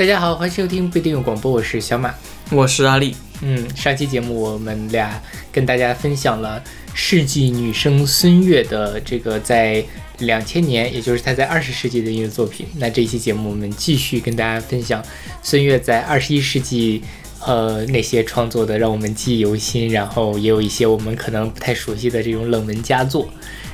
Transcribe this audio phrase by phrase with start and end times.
[0.00, 2.14] 大家好，欢迎收听不一定有广播，我是小马。
[2.52, 3.14] 我是阿丽。
[3.42, 5.22] 嗯，上期节目我们俩
[5.52, 9.84] 跟大家分享了世纪女声孙悦的这个在
[10.20, 12.66] 两千年，也就是她在二十世纪的音乐作品。
[12.76, 15.04] 那这一期节目我们继续跟大家分享
[15.42, 17.02] 孙悦在二十一世纪，
[17.44, 23.28] 呃，那些创作的让我们记忆犹新，然后也有一些我们可能不太熟悉的这种冷门佳作。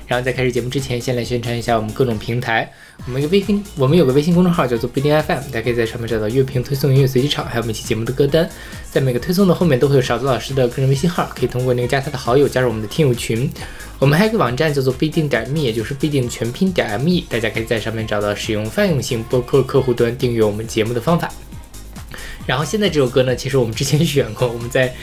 [0.07, 2.71] 然后在开始节目之前，先来宣传一下我们各种平台。
[3.07, 8.49] 我们一个微信，我们有个微信公众号叫做不一定 FM，大家可以在上面找到乐评推送、音乐随机场，还有每期节目的歌单。
[8.91, 13.51] 在每个推送的后面都会有勺子老师的个人微信号，可以通过那个加他的好友加入我们的听友群。
[13.99, 21.29] 我们还有一个网站叫做不一定点 me，也就是不一定全拼点 me，大家可以在上面找到使用泛用性播客客户端订阅我们节目的方法。
[22.47, 24.95] 然后现在这首歌呢，其实我们之前选过，我们在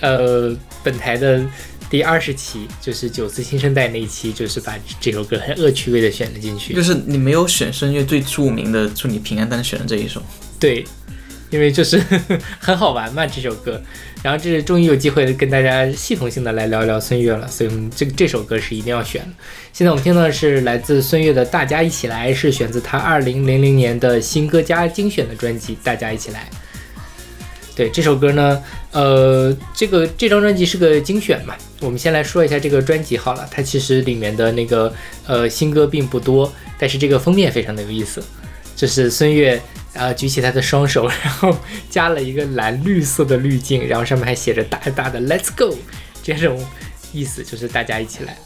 [0.00, 1.44] 呃本台的。
[1.92, 6.72] 第二十期就是九四新生代那一期，就是把这首歌很恶趣味的选了进去。
[6.72, 10.22] 就是你没有选声乐最著名的“祝你平安”，但是选了这一首。
[10.58, 10.82] 对，
[11.50, 12.02] 因为就是
[12.58, 13.78] 很好玩嘛这首歌。
[14.22, 19.28] 然后这是终于有机会跟大家系统性的来聊聊孙悦了，所以我们这这首歌是一定要选的。
[19.74, 26.48] 现在我们听到的是来自孙悦的《大家一起来》，是选自他二零零零年的新歌加精选的专辑《大家一起来》。
[27.74, 31.54] 对这首歌呢，呃，这个这张专辑是个精选嘛。
[31.80, 34.92] 我们先来说一下这个专辑好了，它其实里面的那个
[35.26, 38.22] 呃新歌并不多，但是这个封面非常的有意思，
[38.76, 39.60] 就是孙悦
[39.94, 41.56] 啊举起他的双手， 然后
[41.88, 45.76] 加了一个蓝绿色的滤镜，然后上面还写着大大的 Let's Go，
[46.22, 46.64] 这种
[47.12, 48.36] 意思就是大家一起来，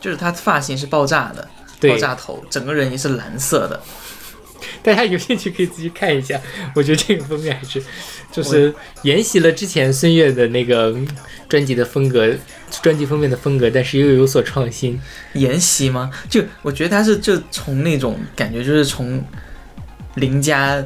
[0.00, 1.46] 就是他发型是爆炸的，
[1.88, 3.80] 爆炸头，整个人也是蓝色的。
[4.82, 6.40] 大家有兴趣可以自己看一下，
[6.74, 7.82] 我觉得这个封面还是
[8.30, 10.94] 就是沿袭了之前孙悦的那个
[11.48, 12.34] 专辑的风格，
[12.82, 14.98] 专辑封面的风格，但是又有所创新。
[15.34, 16.10] 沿袭吗？
[16.30, 19.22] 就我觉得他是就从那种感觉，就是从
[20.14, 20.84] 邻家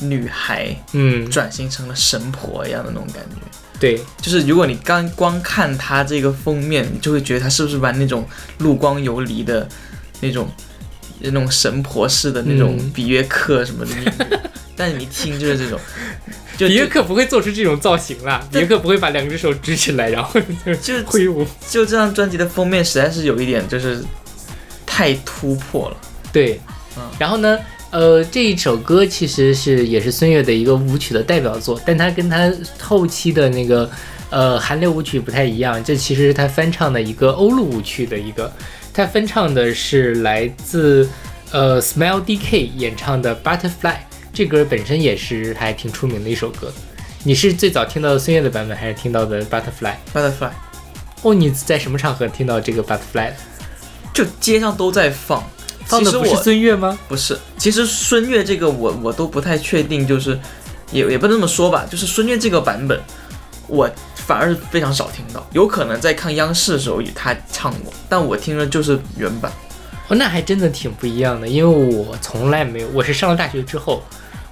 [0.00, 3.36] 女孩嗯转型成了神婆一样的那种感觉。
[3.78, 8.26] 对，就是如果你刚光看他这个封面，你就会觉得他是不是玩那种
[8.58, 9.68] 路光游离的
[10.20, 10.48] 那种。
[11.20, 15.80] 那种神婆式的那种比约克什么的， 但是你听就是这种，
[16.58, 20.38] 比约克不会做出这种造型啦，比约克不会把两只手举起来然后
[20.82, 21.46] 就挥舞。
[21.68, 24.04] 就这张专辑的封面实在是有一点就是
[24.84, 25.96] 太突破了。
[26.32, 26.60] 对，
[26.98, 27.58] 嗯，然后呢，
[27.90, 33.90] 呃，这一首歌其实是也是孙悦的一个舞曲的代表作，但他跟他后期的那个
[34.28, 38.52] 呃韩流舞曲不太一样，这其实是他翻唱的一个欧陆舞曲的一个。
[38.96, 41.06] 他翻唱的是来自
[41.50, 43.96] 呃 Smile DK 演唱的 Butterfly，
[44.32, 46.72] 这歌本身也是还挺出名的一首歌。
[47.22, 50.50] 你是最早听到的孙悦的版本，还是听到的 Butterfly？Butterfly。
[51.20, 53.32] 哦，你在什么场合听到这个 Butterfly？
[54.14, 55.44] 就街上都在放，
[55.84, 56.98] 放的不是孙悦吗？
[57.06, 60.40] 不是，其实孙悦这个我我都不太确定，就是
[60.90, 62.98] 也也不能这么说吧，就是孙悦这个版本
[63.66, 63.90] 我。
[64.26, 69.52] 反而是非常少听到，有可能在看央视的时候他唱过，但我听的就是原版。
[70.08, 74.02] 哦，那还真的挺不一样的，因为我从来没有，我是上了大学之后，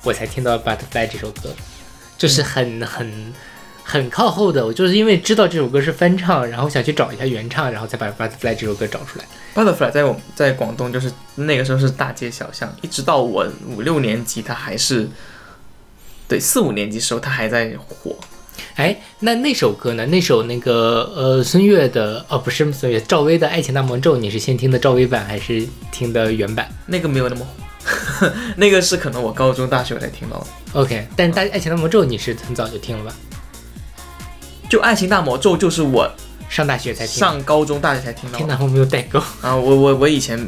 [0.03, 1.51] 我才听到《Butterfly》这首歌，
[2.19, 3.33] 就是很很
[3.85, 4.67] 很靠后的。
[4.67, 9.25] 我就是因为知道这首歌是翻唱，然后想去找一下原唱，然后才把《Butterfly》这首歌找出来。
[9.57, 15.09] 《Butterfly》在我在广东就是那个时候是大街小巷，一直到我五六年级，它还是
[16.27, 18.17] 对四五年级时候它还在火。
[18.77, 20.05] 哎，那那首歌呢？
[20.07, 26.69] 那首那个呃孙悦的哦，不是孙悦，赵薇的《爱情大魔咒》，你是先听的赵薇版还是听的原版？
[26.87, 30.47] 那个没有那么火， 那个是可能我高中大学才听到的。
[30.73, 33.15] OK，但大《爱情大魔咒》你是很早就听了吧？
[34.69, 36.11] 就《爱情大魔咒》就是我
[36.49, 38.39] 上大学才听，上高中大学才听到。
[38.39, 39.55] 天哪，我没有代沟啊！
[39.55, 40.39] 我我我以前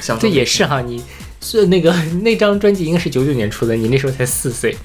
[0.00, 1.02] 小这也是哈，你
[1.40, 4.76] 是那个那张专辑应该是九九年出的，你那时候才四岁。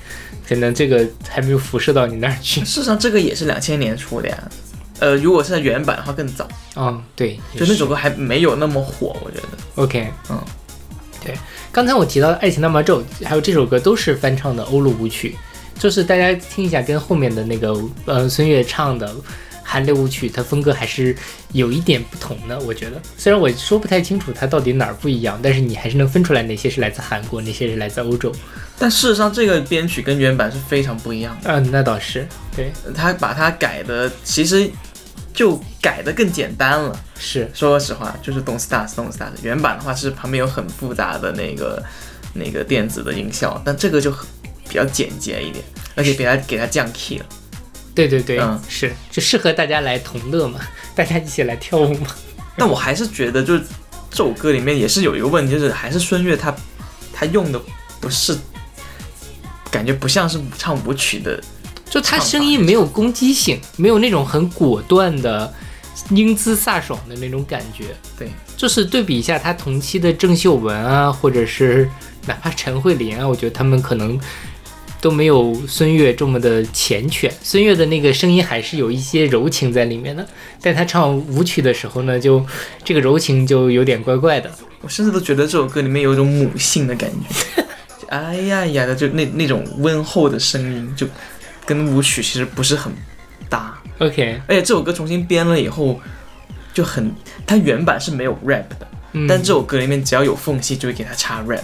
[0.48, 2.62] 可能这个还没有辐射到你那儿去。
[2.66, 4.44] 事实上，这个也是两千年出的呀。
[5.00, 6.48] 呃，如果是在原版的话，更早。
[6.76, 9.48] 嗯，对，就那首歌还没有那么火，我觉得。
[9.76, 10.42] OK，嗯，
[11.24, 11.36] 对。
[11.72, 15.36] 刚才我提到的《爱情大魔咒》还有这首歌都是翻唱的欧陆舞曲，
[15.78, 19.14] 就是大家听一下，跟后面的那个呃孙悦唱的。
[19.68, 21.14] 韩流舞曲，它风格还是
[21.52, 23.02] 有一点不同的，我觉得。
[23.18, 28.32] 虽然我说不太清楚它到底哪儿不一样，但是你还是能分出来哪些是来自韩国，哪些是来自欧洲。
[28.78, 31.50] 但事实上，这个编曲跟原版是非常不一样的。
[31.52, 32.28] 嗯，那倒是。
[32.56, 34.70] 对，他把它改的，其实
[35.34, 36.98] 就改的更简单了。
[37.18, 39.32] 是，说实话，就是 Don't Start, Don't Start。
[39.42, 41.84] 原版的话是旁边有很复杂的那个
[42.34, 44.12] 那个电子的音效，但这个就
[44.70, 45.64] 比较简洁一点，
[45.96, 47.26] 而且给它给它降 key 了。
[47.96, 50.60] 对对对，嗯，是就适合大家来同乐嘛，
[50.94, 52.08] 大家一起来跳舞嘛。
[52.58, 53.64] 但我还是觉得，就是
[54.12, 56.54] 这首歌里面也是有一个问题，就是还是孙悦他
[57.12, 57.60] 他用的
[58.00, 58.38] 不是
[59.72, 61.42] 感觉不像是唱舞曲的，
[61.90, 65.54] 就他声音没有攻击性，没有那种很果断的
[66.12, 67.96] 英姿飒爽的那种感觉。
[68.18, 71.90] 对，就是对比一下他同期的郑秀文啊，或者是
[72.26, 74.18] 哪怕陈慧琳啊，我觉得他们可能
[75.06, 77.30] 都没有孙悦这么的缱绻。
[77.44, 80.28] 孙悦的那个声音还是有一些柔情在里面的，
[80.60, 82.44] 但他唱舞曲的时候呢，就
[82.84, 84.50] 这个柔情就有点怪怪的。
[84.82, 87.64] 我甚至都觉得这首歌里面有一种母性的感觉，
[88.10, 91.06] 哎呀呀的，就那那种温厚的声音，就
[91.68, 92.92] 跟舞曲其实不是很
[93.48, 93.80] 搭。
[94.00, 96.02] OK，而且这首歌重新编了以后，
[96.74, 97.14] 就很，
[97.46, 101.62] 它原版是没有 rap 的，嗯，但这首歌里面只要有缝隙就会给它插 rap。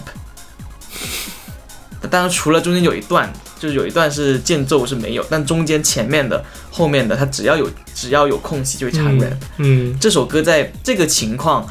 [2.12, 9.34] 当然，除了中间有一段，就是有一段是间奏是没有，但中间前面的、后面的，它只要有只要有空隙就会插 rap。
[9.58, 11.68] 嗯，这首歌在这个情况，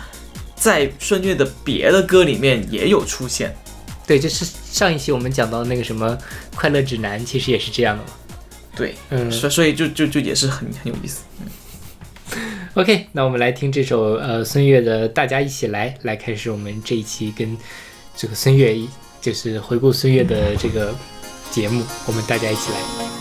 [0.57, 3.55] 在孙悦的别的歌里面也有出现。
[4.07, 6.19] 对，就是上一期我们讲到那个什么
[6.57, 8.11] 快乐指南，其实也是这样的嘛。
[8.75, 11.21] 对，嗯所所以就就就也是很很有意思。
[11.41, 11.47] 嗯
[12.75, 17.59] OK，那我们来听这首呃孙悦的《大家一起来》，来开始我们这一期跟
[18.17, 18.89] 这个孙悦一
[19.21, 20.95] 就是回顾岁月的这个
[21.51, 23.20] 节目，我们大家一起来。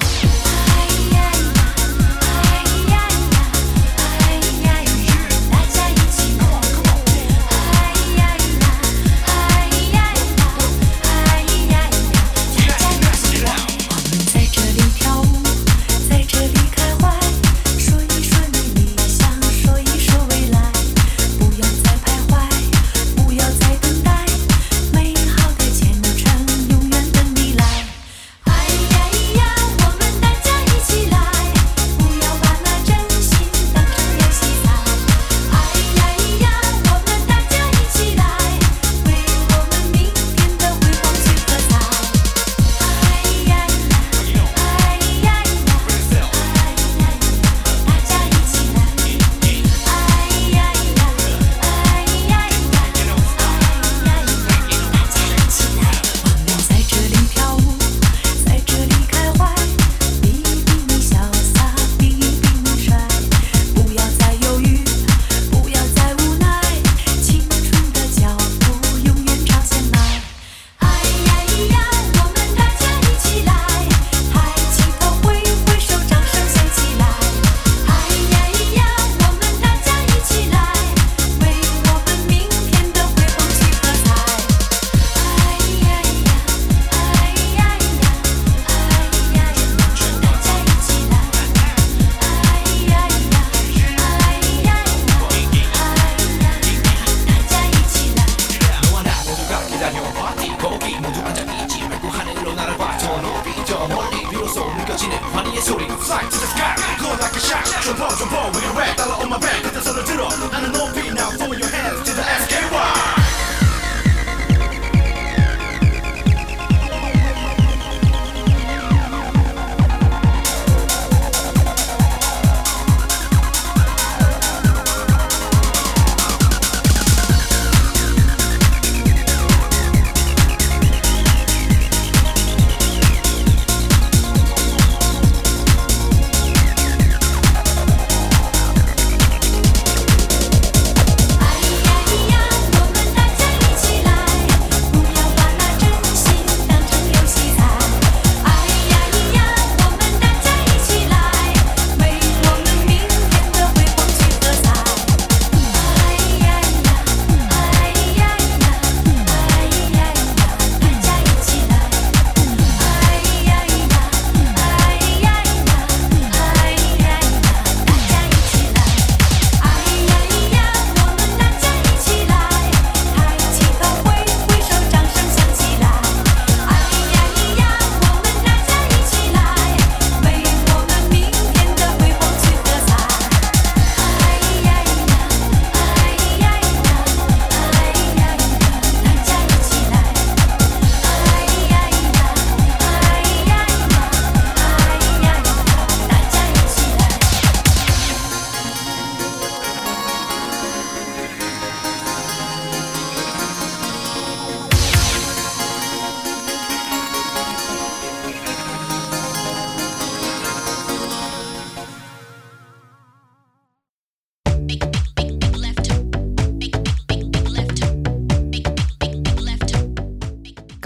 [108.32, 108.99] 哎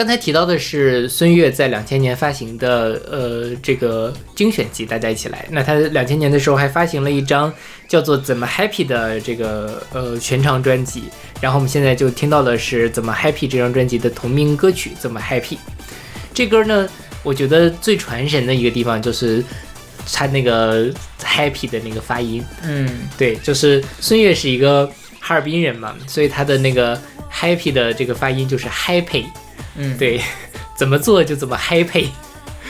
[0.03, 5.45] 刚刚才提到的是孙悦在两千年发行的呃这个精选集，大家一起来。
[5.49, 7.51] 那他两千年的时候还发行了一张
[7.87, 11.05] 叫做《怎么 Happy》的这个呃全长专辑，
[11.39, 15.55] 然后我们现在就听到的是《怎么 Happy》这张专辑的同名歌曲《怎么 Happy》。
[16.33, 16.85] 这歌呢，
[17.23, 19.41] 我觉得最传神的一个地方就是
[20.11, 20.91] 他那个
[21.23, 24.85] Happy 的那个发音，嗯，对，就是孙悦是一个
[25.21, 29.23] 哈尔滨人嘛，所以他的那个 Happy 的这个发音就是 Happy。
[29.75, 30.21] 嗯，对，
[30.75, 32.07] 怎么做就怎么 happy。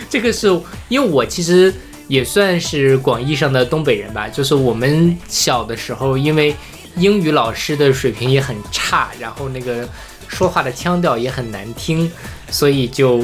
[0.10, 0.48] 这个是
[0.90, 1.74] 因为我其实
[2.08, 6.56] 也算是广义上的东北人吧，就是我们小的时候，因为
[6.96, 9.88] 英语老师的水平也很差，然后那个
[10.28, 12.12] 说话的腔调也很难听，
[12.50, 13.24] 所以就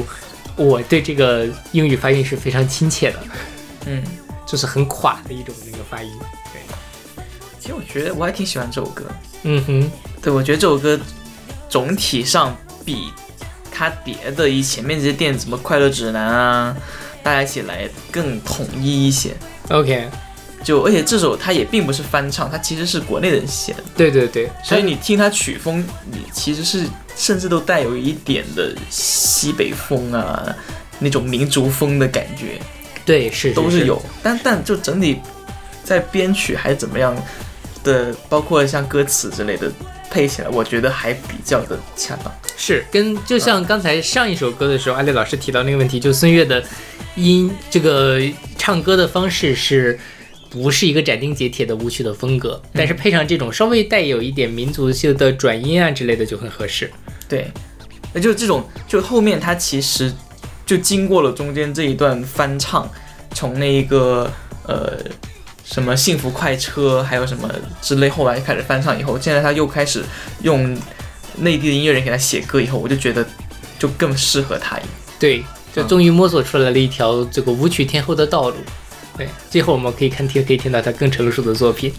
[0.56, 3.18] 我对这个英语发音是非常亲切的，
[3.86, 4.02] 嗯，
[4.46, 6.10] 就是很垮的一种那个发音。
[6.52, 7.24] 对，
[7.60, 9.04] 其实我觉得我还挺喜欢这首歌。
[9.42, 10.98] 嗯哼，对，我觉得这首歌
[11.68, 13.12] 总体上比
[13.80, 16.76] 它别的一前面这些电子什么快乐指南啊，
[17.22, 19.30] 大家一起来更统一一些。
[19.70, 20.06] ，OK，
[20.62, 25.82] 就而且这首它也并不是翻唱，它其实是国内人写的，对对对，所以你听它曲风，
[26.12, 26.84] 你其实是
[27.16, 30.54] 甚至都带有一点的西北风啊，
[30.98, 32.60] 那种民族风的感觉。
[33.06, 33.54] 对是是。
[33.54, 35.18] 都是有，但但就整体
[35.82, 37.16] 在编曲还是怎么样
[37.82, 39.72] 的，包括像歌词之类的
[40.10, 42.32] 配起来，我觉得还比较的恰当。
[42.56, 46.62] 是跟就像刚才上一首歌的时候，阿丽老师提到那个问题，就孙悦的
[47.14, 48.20] 音这个
[48.58, 49.98] 唱歌的方式是
[50.50, 52.60] 不是一个斩钉截铁的舞曲的风格？
[52.74, 56.90] 但是配上这种稍微带有一点民族性的转音啊之类的就很合适。
[57.28, 57.50] 对，
[58.12, 60.12] 那就这种，就后面它其实
[60.66, 62.90] 就经过了中间这一段翻唱，
[63.32, 64.30] 从那一个
[64.66, 64.98] 呃
[65.70, 67.48] 什么幸福快车，还有什么
[67.80, 70.02] 之类，后来开始翻唱以后，现在他又开始
[70.42, 70.76] 用
[71.38, 73.24] 内地的音乐人给他写歌以后，我就觉得
[73.78, 74.76] 就更适合他。
[75.20, 78.56] 对，就终于摸索出来了一条这个舞曲天后的道路。
[79.16, 81.92] 对，最后我们可以看听可以听到他更成熟的作品。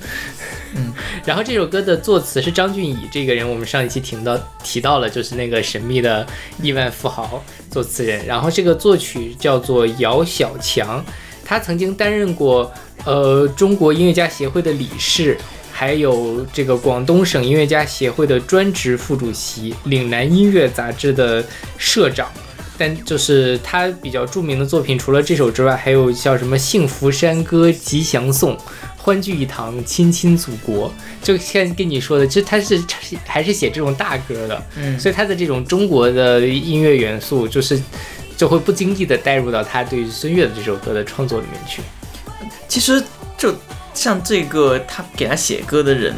[0.76, 0.92] 嗯，
[1.24, 6.28] 然后这首歌的作词是张俊乙这个人，我们上一期听到提到了，就是那个神秘的
[6.62, 8.26] 亿万富豪作词人。
[8.26, 11.04] 然后这个作曲叫做姚小强，
[11.46, 12.72] 他曾经担任过
[13.06, 15.38] 呃中国音乐家协会的理事。
[15.74, 21.44] 还有这个广东省音乐家协会的专职副主席，岭南音乐杂志的
[21.76, 22.30] 社长，
[22.78, 28.56] 但就是他比较著名的作品，除了这首之外，还有像什么《幸福山歌》《吉祥颂》
[28.96, 30.88] 《欢聚一堂》《亲亲祖国》，
[31.24, 32.80] 就像跟你说的，其实他是
[33.26, 37.82] 还是写这种大歌的，嗯所以他的这种中国的音乐元素，就是
[38.38, 41.82] 就会不经意的带入到他对于孙悦的这首歌的创作里面去。
[42.68, 43.04] 其实
[43.38, 43.54] 就
[43.94, 46.16] 像这个他给他写歌的人，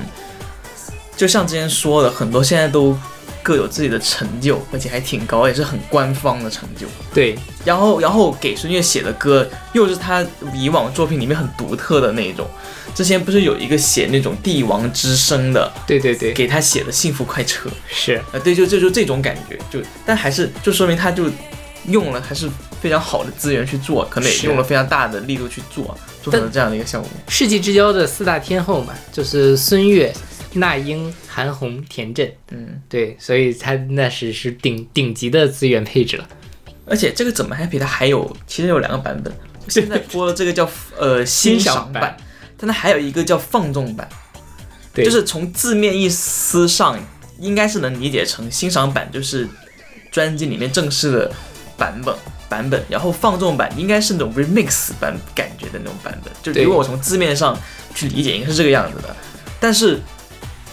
[1.15, 2.97] 就像之前说的，很多现在都
[3.41, 6.87] 各有自己的成就，而且还挺高，也是很官方的成就。
[7.13, 12.47] 对，然后，然后给孙悦写的歌又是他以往作品里面很独特的那种。
[12.95, 21.25] 之前不是有一个写那种帝王之声的，对对对，给他写的《幸福快车》，是呃，对，就就就这种感觉，就但还是就说明他就
[21.87, 22.47] 用了还是
[22.83, 27.09] 非常好的资源去做，可能也用了非常大的力度去做，做成了这样的一个效果。
[27.29, 30.13] 世纪之交的四大天后嘛，就是孙悦、
[30.51, 32.29] 那英、韩红、田震。
[32.51, 36.27] 嗯，对，所以他那是是顶顶级的资源配置了。
[36.85, 39.33] 而且这个怎么 happy 它还有其实有两个版本，
[39.69, 42.17] 现在播的这个叫 呃欣赏版欣赏版，
[42.57, 44.05] 但它还有一个叫放纵版，
[44.93, 46.99] 对，就是从字面意思上
[47.39, 49.47] 应该是能理解成欣赏版就是
[50.11, 51.31] 专辑里面正式的
[51.77, 52.13] 版本
[52.53, 57.57] 版本，然后放纵版应该是那种 remix 版感觉的那种版本，就对如果我从字面上
[57.95, 59.15] 去理解，应该是这个样子的，
[59.59, 59.99] 但是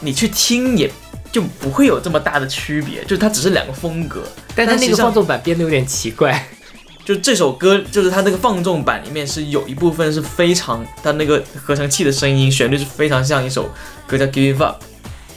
[0.00, 0.90] 你去听也。
[1.32, 4.20] 就不会有这么大的区别，就是它只是两个风格，
[4.52, 6.44] 但它那个放纵版编的有点奇怪。
[7.06, 13.70] 就这首歌，就是它那个放纵版里面是有一部分是非常，它那个合成器的声音旋律是非常像一首
[14.08, 14.82] 歌叫《Give Up》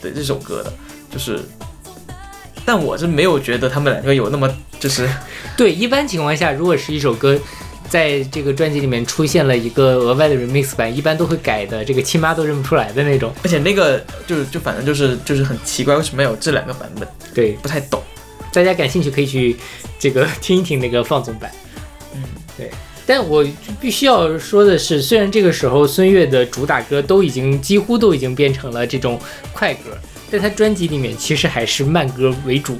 [0.02, 0.72] 的这首歌的，
[1.12, 1.38] 就是，
[2.64, 4.48] 但我是没有觉得他们两个有那么
[4.80, 5.08] 就是，
[5.56, 7.38] 对，一般情况下，如果是一首歌
[7.88, 13.32] 在这个专辑里面出现了一个额外的 remix 版，一般都会改的，这个亲妈都认不出来的那种。
[13.42, 18.02] 而且那个就就反正就是就是很奇怪，为什么要有这两个版本，对，不太懂。
[18.52, 19.56] 大家感兴趣可以去
[19.98, 21.50] 这个听一听那个放纵版。
[22.14, 22.22] 嗯，
[22.56, 22.70] 对。
[23.06, 23.44] 但我
[23.78, 29.20] 必须要说的是，虽然这个时候孙悦的主打歌都已经几乎都已经变成了这种
[29.52, 29.90] 快歌，
[30.34, 32.76] 但他专辑里面其实还是慢歌为主，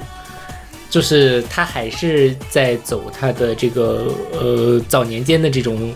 [0.89, 5.95] 就是他还是在走他的这个呃早年间的这种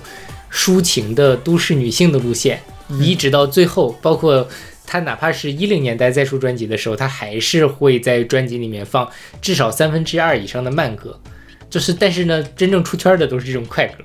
[0.50, 2.62] 抒情的都市女性的路线，
[3.02, 4.48] 一直到最后，包括
[4.88, 9.06] 他哪怕是一零年代再出专辑的时候，他还是会在专辑里面放
[9.42, 11.20] 至少三分之二以上的慢歌。
[11.70, 13.96] 就是，但是呢，真正出圈的都是这种快歌。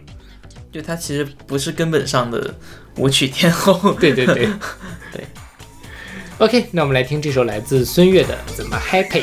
[0.72, 2.52] 就他其实不是根本上的
[2.96, 3.92] 舞曲天后。
[4.00, 4.48] 对对对
[5.14, 5.24] 对。
[6.38, 9.22] OK，那我们来听这首来自孙悦的《怎么 Happy》。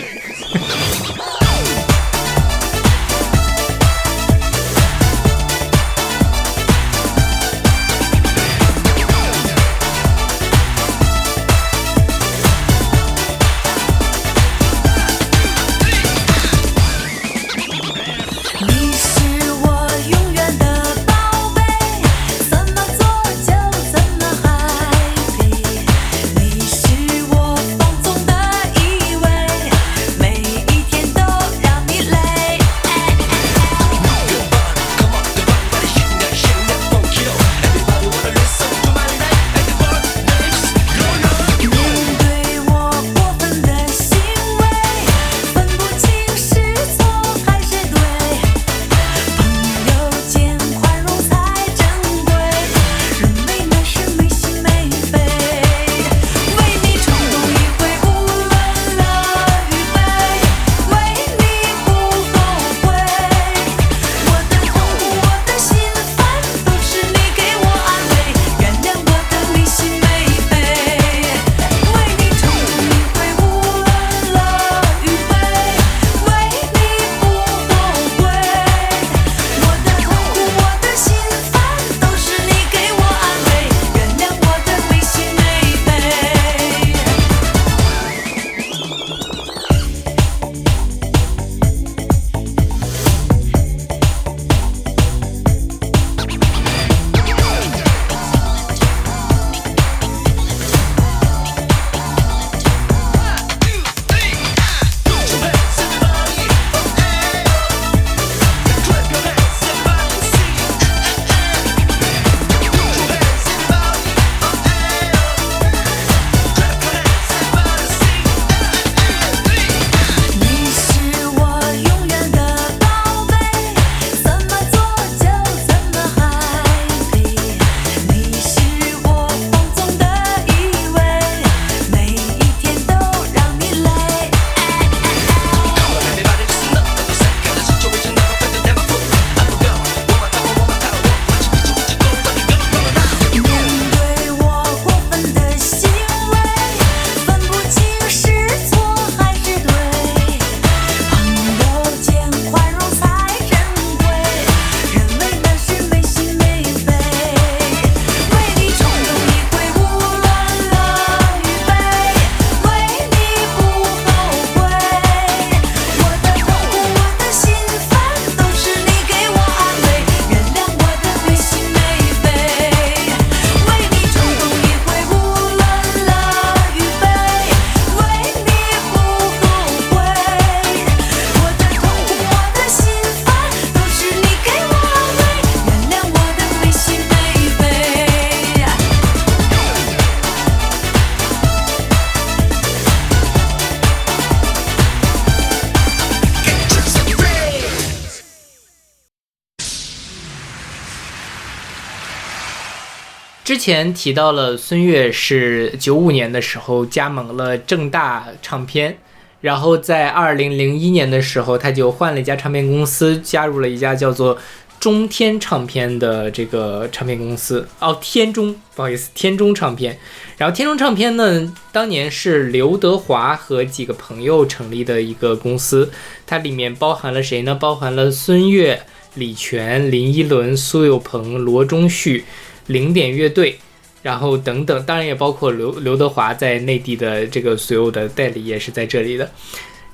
[203.62, 208.98] 前提到了孙悦是九五年的时候加盟了正大唱片，
[209.42, 214.36] 然后在二零零一年的时候，他就换了一家唱片公司，加入了一家叫做
[214.80, 217.68] 中天唱片的这个唱片公司。
[217.78, 220.00] 哦，天中，不好意思，天中唱片。
[220.38, 225.92] 然后天中唱片呢，当年是刘德华和几个朋友成立的一个公司，
[226.26, 227.54] 它里面包含了谁呢？
[227.54, 228.82] 包含了孙悦、
[229.14, 232.26] 李泉、林依轮、苏有朋、罗中旭。
[232.72, 233.58] 零点乐队，
[234.02, 239.30] 然后等等，当然也包括刘刘德华在内地的这个所有的代理也是在这里的。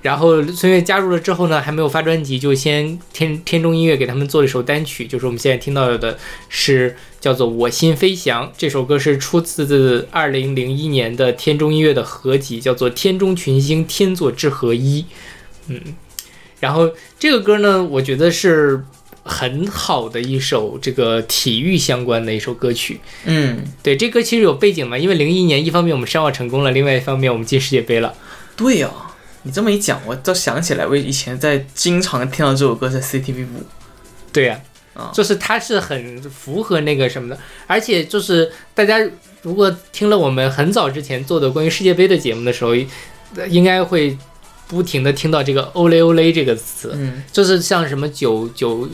[0.03, 15.01] 然后孙悦加入了之后呢，还没有发专辑，就先天天中音乐给他们做了一首单曲，就是我们现在听到的是叫做《我心飞翔》这首歌是出自二零零一年的天中音乐的合集，叫做《天中群星天作之合一》。
[15.67, 15.81] 嗯，
[16.59, 18.81] 然后这个歌呢，我觉得是
[19.27, 22.99] 很好的一首这个体育相关的一首歌曲。
[23.25, 28.13] 嗯，对，这歌其实有背景嘛，因为零一年一方面我们申奥成功了，另外一方面我们进世界杯了。
[28.55, 28.89] 对呀、
[29.43, 33.63] 你这么一讲，我倒想起来，我以前在经常听到这首歌在 CTV 五。
[34.33, 34.59] 对呀、
[34.93, 38.99] 啊就是它是很符合那个什么的，而且就是大家
[39.43, 42.71] 如果听了我们很早之前做的关于世界杯的节目的时候，
[43.35, 44.17] 呃应该会
[44.67, 48.87] 不停的听到这个“欧雷欧雷”这个词，嗯就是像什么九九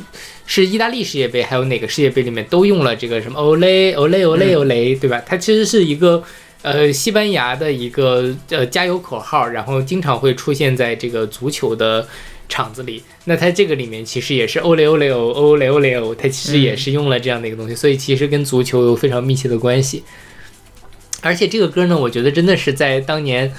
[0.46, 5.20] 是意大利世界杯，还有哪个世界杯里面都用了这个什么欧雷欧雷欧雷欧雷，对吧？
[5.26, 6.24] 它其实是一个
[6.62, 12.08] 呃西班牙的一个呃加油口号，然后经常会出现在这个足球的
[12.48, 13.02] 场子里。
[13.26, 20.04] 那它这个里面其实也是欧雷欧雷欧欧雷欧雷欧，它其实也是用了这样的一个东西，所以其实跟足球有非常密切的关系。
[21.22, 23.52] 而且这个歌呢，我觉得真的是在当年。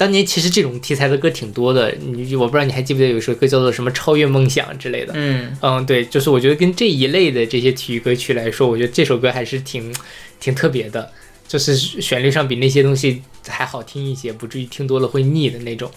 [0.00, 5.12] 当年其实这种题材的歌挺多的，你我不知道你还记不记得有一首歌叫做什么《超越梦想》之类的。
[5.14, 9.94] 嗯嗯，对，就是我觉得跟这一类的这些体育歌曲来说，我觉得这首歌还是挺
[10.40, 11.12] 挺特别的，
[11.46, 15.90] 就是旋律上比那些东西还好听一些，不至于听多了会腻的那种。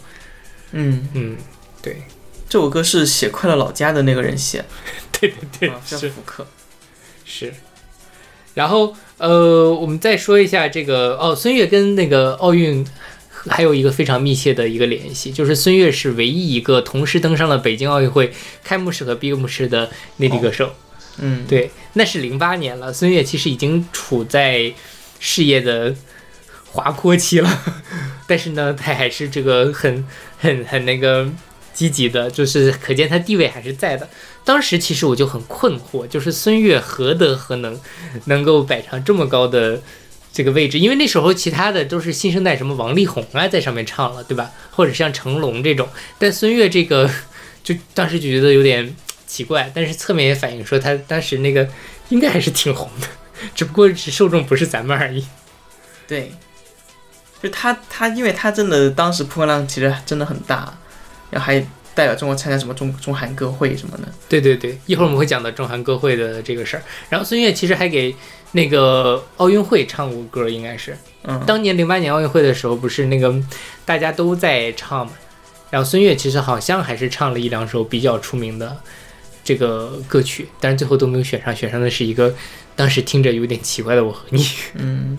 [0.74, 1.38] 嗯，嗯，
[1.82, 2.04] 对，
[2.50, 4.66] 这首歌是写快乐老家的那个人写，
[5.18, 6.46] 对对对，啊是福克。
[7.24, 7.54] 是。
[8.56, 12.86] 然后呃，我们再说一下这个哦，孙悦跟那个奥运
[13.48, 18.32] 还有一个非常密切的一个联系，就是孙悦是唯一一个同时登上了北京奥运会
[18.64, 20.74] 开幕式和闭幕式的内地歌手。
[21.18, 24.74] 嗯，对，那是零八年了，孙悦其实已经处在
[25.20, 25.94] 事业的
[26.72, 27.64] 滑坡期了，
[28.28, 30.06] 但是呢，他还是这个很
[30.40, 31.30] 很很那个
[31.74, 34.10] 积极的，就是可见他地位还是在的。
[34.44, 37.80] 当时其实我就很困惑，就是孙悦何德何能，
[38.26, 39.82] 能够摆上这么高的
[40.34, 40.80] 这个位置？
[40.80, 44.52] 因为那时候其他的都是新生代，什么王力宏啊在上面唱了，对吧？
[44.72, 47.10] 或者像成龙这种，但孙悦这个
[47.64, 48.96] 就当时就觉得有点
[49.28, 51.70] 奇怪，但是侧面也反映说他当时那个
[52.10, 53.08] 应该还是挺红的，
[53.54, 55.24] 只不过是受众不是咱们而已。
[56.08, 56.32] 对，
[57.42, 60.78] 就他他，因为他真的当时曝光量其实真的很大，
[61.30, 61.60] 然后还
[61.94, 64.12] 代表中国参加什么中中韩歌会什么的。
[64.28, 66.84] 对对对，一会儿我们会讲到中韩歌会的这个事儿。
[67.10, 68.14] 然后孙悦其实还给
[68.54, 73.34] 那个奥运会唱过歌，应该是嗯，当年零八年奥运会的时候，不是那个
[73.86, 75.14] 大家都在唱嘛，
[75.70, 78.78] 然后孙悦其实好像还是唱了一两首比较出名的
[79.44, 82.34] 这个歌曲，但是最后都没有选上，选上的是一个
[82.76, 84.44] 当时听着有点奇怪的《我和你》。
[84.76, 85.18] 嗯，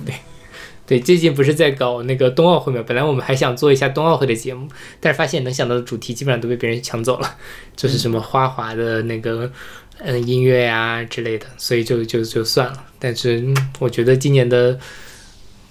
[0.86, 2.84] 对，最近不是在搞那个冬奥会嘛？
[2.86, 4.68] 本来我们还想做一下冬奥会的节目，
[5.00, 7.36] 但是发现能想到的主题基本上都被别人抢走了，
[7.74, 9.50] 就是什么花滑的那个
[9.98, 12.84] 嗯音乐呀、之类的，所以就就就算了。
[12.98, 14.78] 但是、嗯我觉得今年的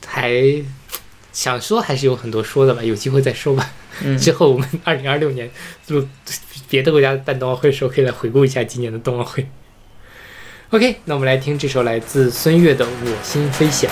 [0.06, 0.32] 还
[1.32, 3.72] 想说还是有很多说的吧，有机会再说吧。
[4.04, 5.50] 嗯之后我们 二零二六年
[5.86, 6.08] 就
[6.70, 9.48] 别的国家办冬奥会的时候，可以来回顾一下今年的冬奥会。
[10.72, 13.92] OK，那我们来听这首来自孙悦的《我心飞翔》。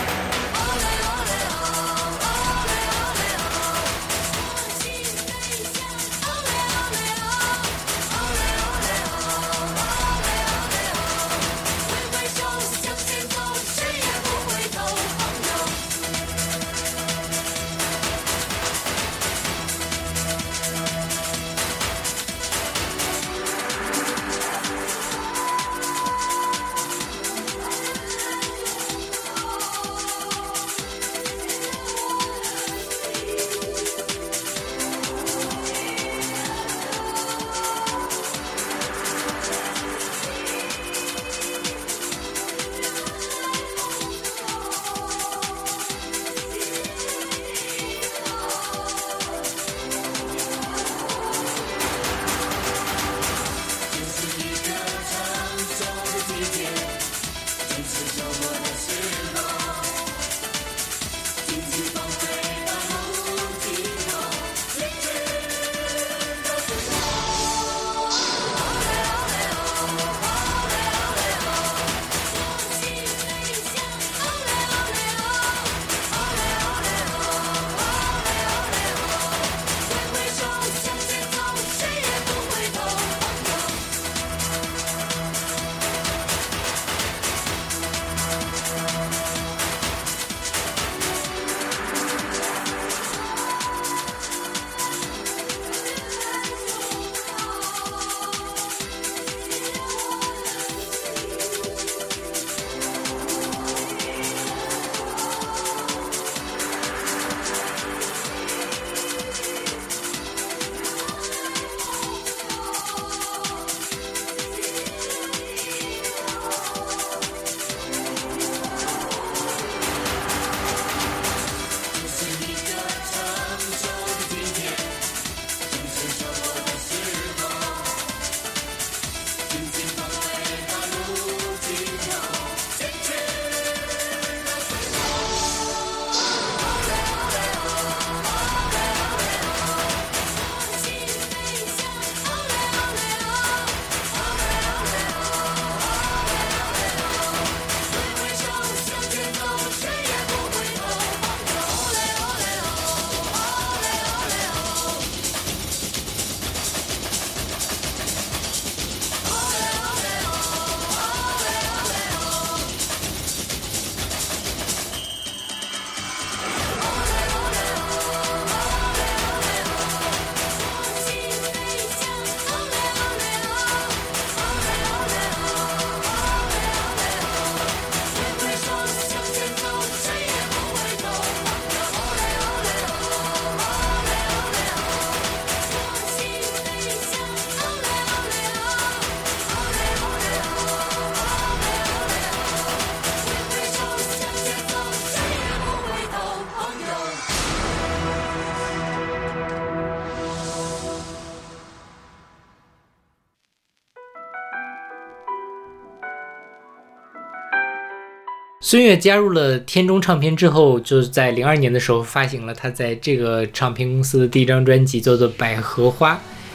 [208.71, 216.13] 孙悦加入了天中唱片之后，就是在零二年的时候发行了他在这个唱片公司的第一张专辑，叫做《百合花》。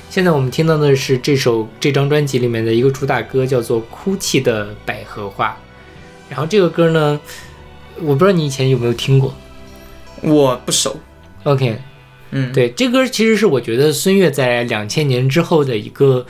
[0.09, 5.48] 现在我们听到的是这首这张专辑里面的一个主打歌，叫做《哭泣的百合花》。
[6.31, 7.20] 然后这个歌呢，
[8.00, 9.35] 我不知道你以前有没有听过。
[10.22, 10.98] 我不熟
[11.42, 11.76] ，OK，
[12.31, 16.24] 嗯，，对，这歌其实是我觉得孙悦在两千年之后的一个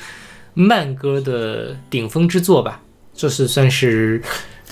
[0.53, 2.83] 慢歌的顶峰之作吧，
[3.14, 4.20] 就是算是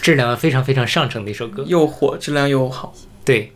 [0.05, 1.64] 质量非常非常上乘的一首歌。
[1.67, 2.93] 又火，质量又好。
[3.25, 3.51] 对，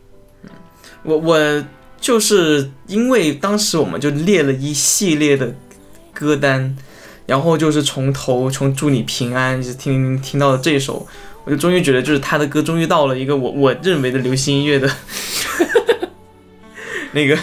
[1.02, 1.64] 我我
[2.00, 5.54] 就是因为当时我们就列了一系列的
[6.14, 6.74] 歌单，
[7.26, 11.06] 然后就是从头从祝你平安一直听听到了这首，
[11.44, 14.90] 我就终于觉得就是他的歌终于到了一个我我认为的流行音乐的
[17.12, 17.36] 那个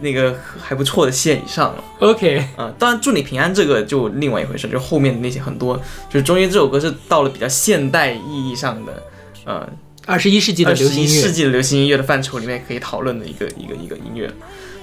[0.00, 1.84] 那个还不错的线以上了。
[2.00, 5.76] OK，啊、当然，祝你平安这个就另外一回事，就后面的那些很多，
[6.08, 9.02] 就是中间这首歌是到了比较现代意义上的，
[9.44, 9.68] 呃，
[10.06, 14.30] 二十一世纪的流行音乐，世纪的流行音乐的范畴里面可以讨论的一个一个一个音乐，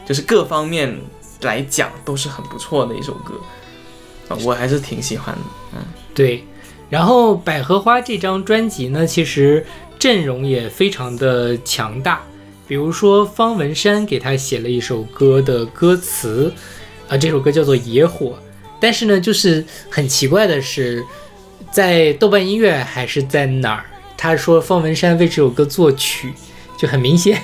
[0.05, 0.97] 就是各方面
[1.41, 3.33] 来讲都是很不错的一首歌，
[4.29, 5.41] 啊、我还是挺喜欢的。
[5.75, 5.79] 嗯
[6.13, 6.43] 对。
[6.89, 9.65] 然后《百合花》这张专辑呢，其实
[9.99, 12.23] 阵容也非常的强大，
[12.67, 16.51] 比如说方文山给他写了一首歌的歌词，
[17.07, 18.27] 啊、这首歌叫做《野火》，
[18.79, 21.03] 但是呢，就是很奇怪的是，
[21.71, 23.85] 在豆瓣音乐还是在哪儿，
[24.17, 26.33] 他说方文山为这首歌作曲，
[26.77, 27.41] 就很明显，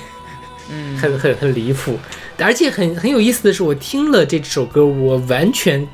[0.70, 1.98] 嗯，很 很很离谱。
[2.38, 5.86] 而且很很有意思的是，我听了这首歌，我完全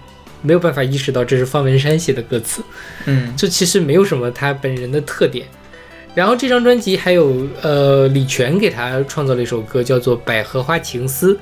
[0.43, 2.63] 没有办法意识到这是方文山写的歌词，
[3.05, 5.47] 嗯就其实没有什么他本人的特点。
[6.15, 11.35] 然后这张专辑还有呃李泉给他创造了一首歌，叫做《百合花情思》。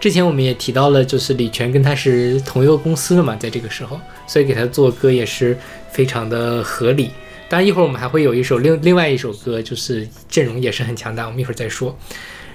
[0.00, 5.56] 之前我们也提到了，就是李泉跟他是同一个公司的嘛，在这个时候，所以给他做歌也是
[5.90, 7.10] 非常的合理。
[7.48, 11.96] 当然，一会儿我们还会有一首另另外一首歌，就是阵容也是很强大，我们一会儿再说。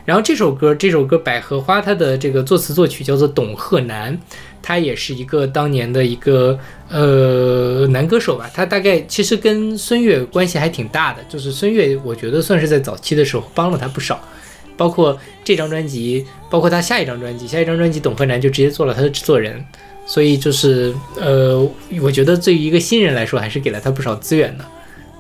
[0.06, 4.20] 然后这首歌，这首歌《百合花》，它的这个作词作曲叫做董鹤南，
[4.62, 6.58] 他也是一个当年的一个
[6.90, 8.50] 呃男歌手吧。
[8.54, 14.22] 他大概其实跟孙悦关系还挺大的，就是孙悦，我觉得算是在早期的时候帮了他不少，
[14.76, 19.64] 包括这张专辑，包括他下一张专辑，下一张专辑董鹤南就直接做了他的制作人，
[20.06, 21.60] 所以就是呃，
[22.02, 24.66] 我觉得对于一个新人来说，还是给了他不少资源的。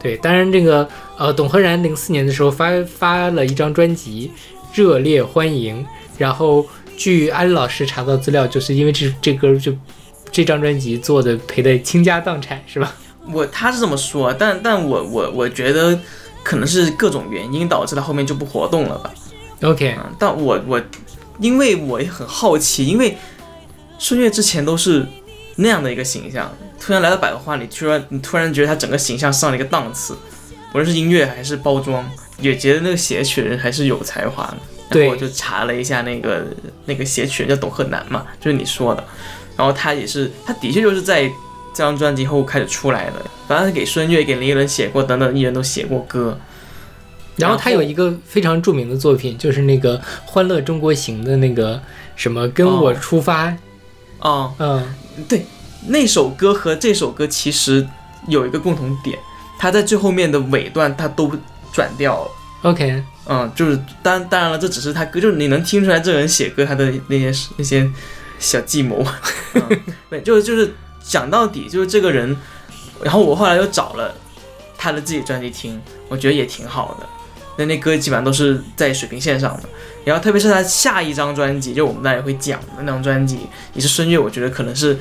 [0.02, 4.32] 对，当然这个呃，董鹤然零四年的时候发发了一张专辑
[4.78, 5.84] 《热烈欢迎》，
[6.18, 6.66] 然后
[7.00, 9.74] 据阿里老师查到资料，就是因为这这歌就
[10.30, 12.94] 这张专辑做的赔的倾家荡产，是吧？
[13.32, 15.98] 我他是这么说，但但我我我觉得
[16.44, 19.14] 可能是各种原因导致他后面就不活动了吧。
[19.62, 20.82] OK，嗯，但我我
[21.40, 23.18] 因为我也很好奇，因为
[23.98, 25.08] 孙悦之前都是
[25.56, 30.18] 那样的一个形象，突然来到百合花里，突然你突然觉得他整个形象上了一个档次，
[30.74, 32.06] 无论是音乐还是包装，
[32.42, 34.58] 也觉得那个写曲人还是有才华的。
[34.90, 36.46] 然对后我就查了一下那个
[36.86, 39.04] 那个写曲人叫董鹤南嘛，就是你说的，
[39.56, 41.24] 然后他也是，他的确就是在
[41.74, 43.14] 这张专辑后开始出来的，
[43.48, 46.38] 反正给孙悦、给林依轮写过，等等艺人都写过歌。
[47.36, 51.80] 然后他有一个非常著名的作品，就是那个《欢乐中国行》的那个
[52.18, 53.56] 什么“跟我出发”，
[54.20, 54.84] 哦，嗯，
[55.30, 55.46] 对，
[55.88, 57.88] 那首歌和这首歌其实
[58.28, 59.18] 有一个共同点，
[59.58, 61.32] 他在最后面的尾段他都
[61.72, 62.32] 转调了。
[62.62, 67.90] OK，嗯，就是当当然了，这只是他歌，就是你能听出来这个人写歌他的那些那些
[68.38, 69.06] 小计谋。
[69.54, 72.36] 嗯、对，就是就是讲到底就是这个人，
[73.02, 74.14] 然后我后来又找了
[74.78, 77.08] 他的自己专辑听，我觉得也挺好的。
[77.56, 79.64] 那那歌基本上都是在水平线上的，
[80.06, 83.40] 然后特别是他下一张专辑，就我们大家也会讲的那张专辑，
[83.74, 84.98] 也是孙悦，我觉得可能是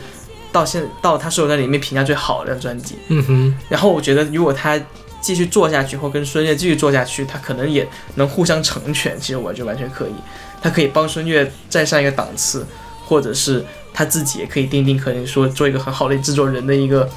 [0.51, 2.97] 到现到他所有在里面评价最好的专辑。
[3.09, 4.81] 嗯哼，然后我觉得，如果他
[5.21, 9.19] 继续做下去，或跟孙悦继续做下去，他可能也能互相成全。
[9.19, 10.15] 其实我觉得完全可以，
[10.63, 12.67] 他可以帮孙悦再上一个档次，
[13.05, 17.09] 或者是他自己也可以定定，可能说做一个很好的制作人的一个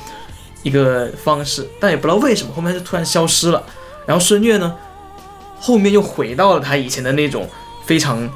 [0.64, 1.68] 一个方式。
[1.80, 3.64] 但也不知道为什么后面就突然消失了。
[4.06, 4.76] 然后孙悦呢，
[5.60, 7.48] 后面又回到了他以前的那种
[7.86, 8.28] 非常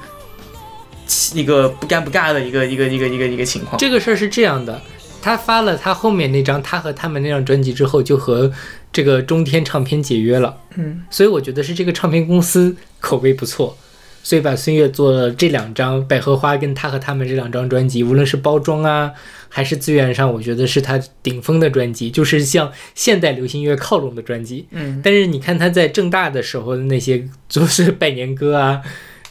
[1.34, 3.78] 一个不尴不尬的一个一个一个一个一个情况。
[3.78, 4.80] 这个事儿是这样的，
[5.22, 8.52] 他发了他后面那张他和他们那张专辑之后，就和
[8.96, 10.58] 这个中天唱片解约了。
[10.78, 13.78] 嗯，所以我觉得是这个唱片公司口碑不错，
[14.24, 19.12] 所以把孙悦做了这两张《百合花》跟他和他们这两张专辑，无论是包装啊
[19.50, 24.66] 还是资源上，我觉得是他顶峰的专辑，就是向现代流行音乐靠拢的专辑。
[24.72, 28.82] 嗯，但是你看他在正大的时候的那些，就是拜年歌啊，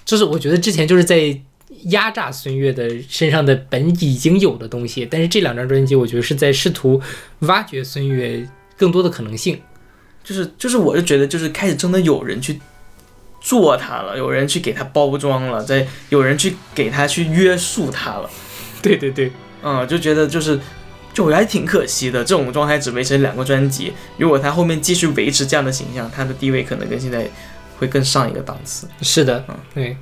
[0.05, 1.40] 就是我觉得之前就是在
[1.85, 7.00] 压榨孙悦的身上的本已经有的东西，但是这两张专辑，我觉得是在试图
[7.40, 9.60] 挖掘孙悦更多的可能性。
[10.22, 12.58] 就是就是，我就觉得就是开始真的有人去
[13.42, 18.30] 做它了，有人去给它包装了，在有人去给它去约束它了。
[18.80, 19.30] 对对对，
[19.62, 20.58] 嗯，就觉得就是，
[21.12, 22.24] 就我还挺可惜的。
[22.24, 27.30] 这种状态只维持两个专辑，如果他后面继续维持这样的形象，他的地位可能跟现在
[27.78, 28.88] 会更上一个档次。
[29.02, 29.96] 是的嗯，对。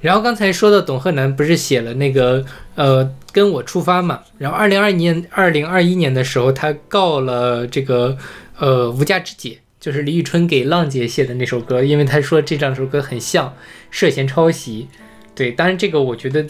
[0.00, 4.20] 然后刚才说的董鹤南不是写了那个呃跟我出发嘛？
[4.38, 8.16] 然后二零二年、二零二一年的时候，他告了这个
[8.58, 13.54] 呃无价之姐，就是李宇春给浪姐写的那首歌，因为他说这两首歌很像，
[13.90, 14.88] 涉嫌抄袭。
[15.34, 16.46] 对，当然这个我觉得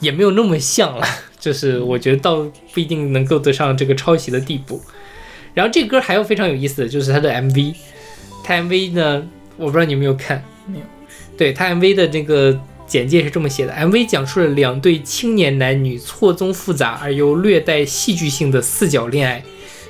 [0.00, 1.06] 也没有那么像了，
[1.38, 4.82] 就是我觉得倒不一定能够得上这个抄袭的地步。
[5.54, 7.74] 然后这歌还有非常有意思的就是它的 MV，
[8.42, 10.84] 它 MV 呢，我不知道你有没有看，没有。
[11.36, 19.42] 对他 MV 的这个简介是这么写的：MV 讲述了两对青年男女错综复杂而又略带戏剧性的四角恋爱。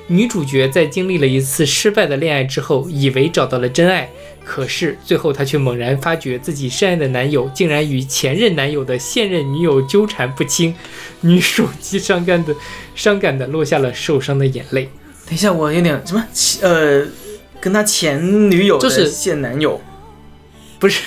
[0.07, 4.07] 女主角在经历了一次失败的恋爱之后，以为找到了真爱，
[4.43, 10.75] 可是最后她却猛然发觉自己深爱的男友竟然与前任男友的现任女友纠缠不清，
[11.21, 12.55] 女主极伤感的
[12.93, 14.89] 伤感的落下了受伤的眼泪。
[15.25, 16.23] 等一下，我有点什么
[16.61, 17.03] 呃，
[17.59, 19.81] 跟他前女友就是的现男友，
[20.77, 21.01] 不是，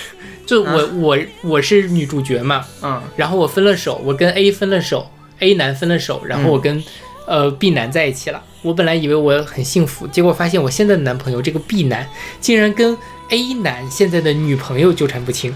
[0.48, 6.82] 就我、我我是女主角嘛，嗯然后我分了手，我跟 A 分了手，A 男分了手，然后我跟、
[7.26, 8.42] 呃 B 男在一起了。
[8.62, 12.08] 我本来以为我很幸福，结果发现我现在的男朋友这个 B 男
[12.40, 12.96] 竟然跟
[13.28, 15.54] A 男现在的女朋友纠缠不清，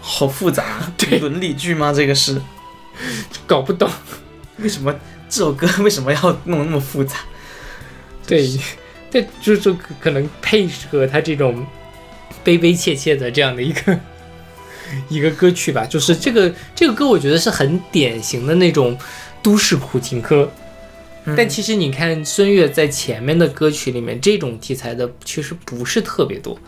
[0.00, 1.92] 好复杂， 对伦理剧吗？
[1.92, 2.42] 这个是
[3.46, 3.88] 搞不懂。
[4.58, 4.92] 为什么
[5.28, 7.18] 这首歌为什么要弄那么复杂？
[8.26, 8.44] 对，
[9.08, 11.64] 对，就就可可能配合他这种
[12.42, 13.98] 悲悲切切的这样的一个
[15.08, 15.84] 一个歌曲吧。
[15.84, 18.98] 就是这个这个歌，我觉得是很典型的那种
[19.42, 20.50] 都市苦情歌。
[21.26, 26.58] 嗯但其实你看孙悦在前面的歌曲里面，这种题材的其实不是特别多。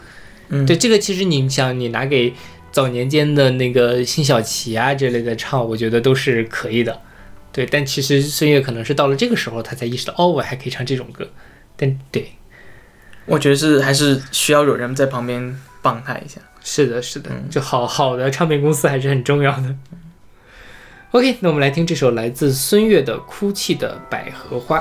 [0.51, 2.35] 嗯对这个，其实你想，你拿给
[2.70, 7.01] 早年间的那个辛晓琪啊之类的唱，我觉得都是可以的。
[7.51, 11.27] 对，但其实孙悦可能是到了这个时候，他才意识到，哦，我还可以唱这种歌。
[11.75, 12.33] 但对，
[13.27, 16.41] 我觉得是还是需要有人在旁边帮他一下。
[16.65, 19.75] 是的，是的，嗯就好好的唱片公司还是很重要的。
[21.11, 24.79] OK，那我们来听这首来自孙悦的《哭泣的百合花》。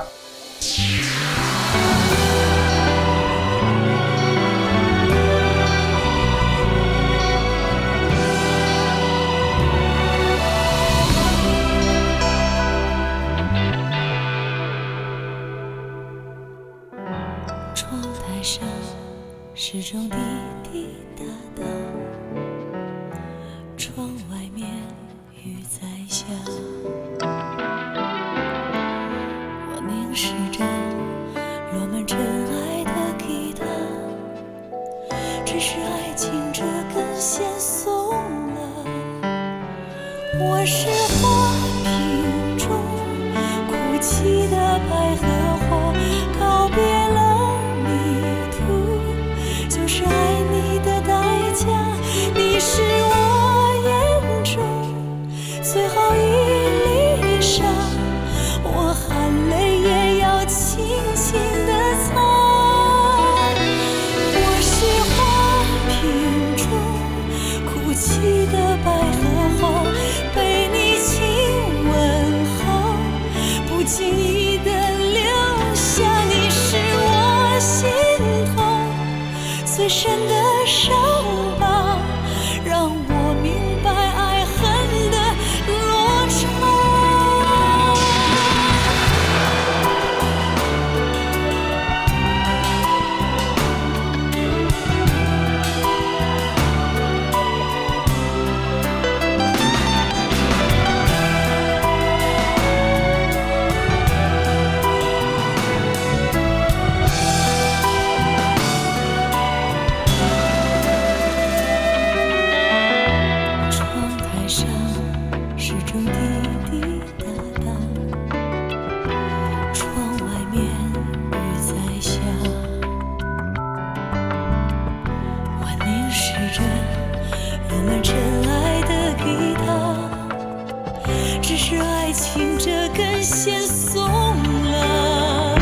[131.72, 135.55] 是爱情这根线松了。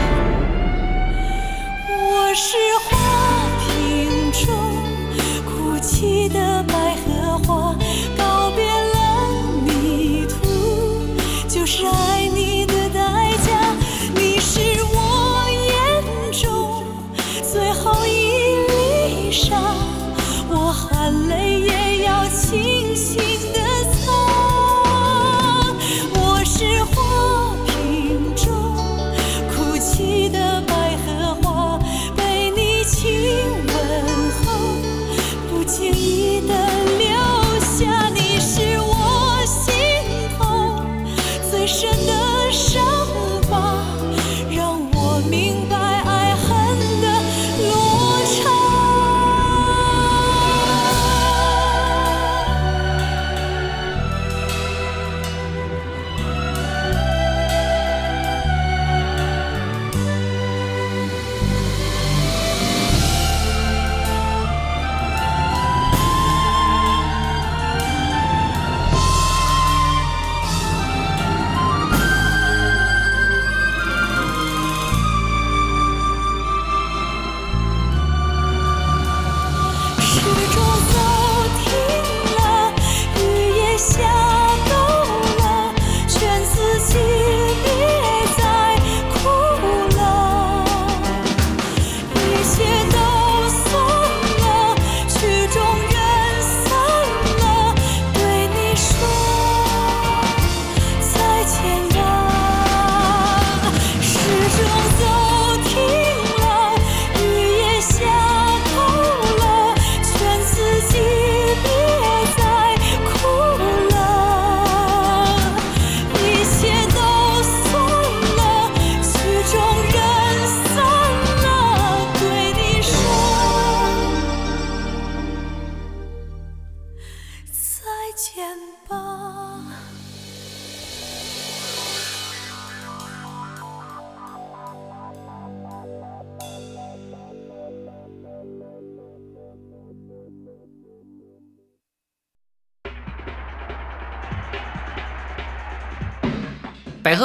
[1.87, 2.57] 我是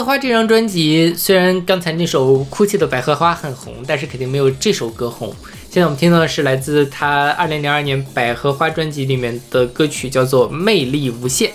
[0.04, 5.34] 花这张专辑，虽然刚才那首《哭泣的百合花》很红，但是肯定没有这首歌红。
[5.70, 11.50] 现在我们听到的是来自他2002年百合花专辑里面的歌曲，叫做《魅力无限》。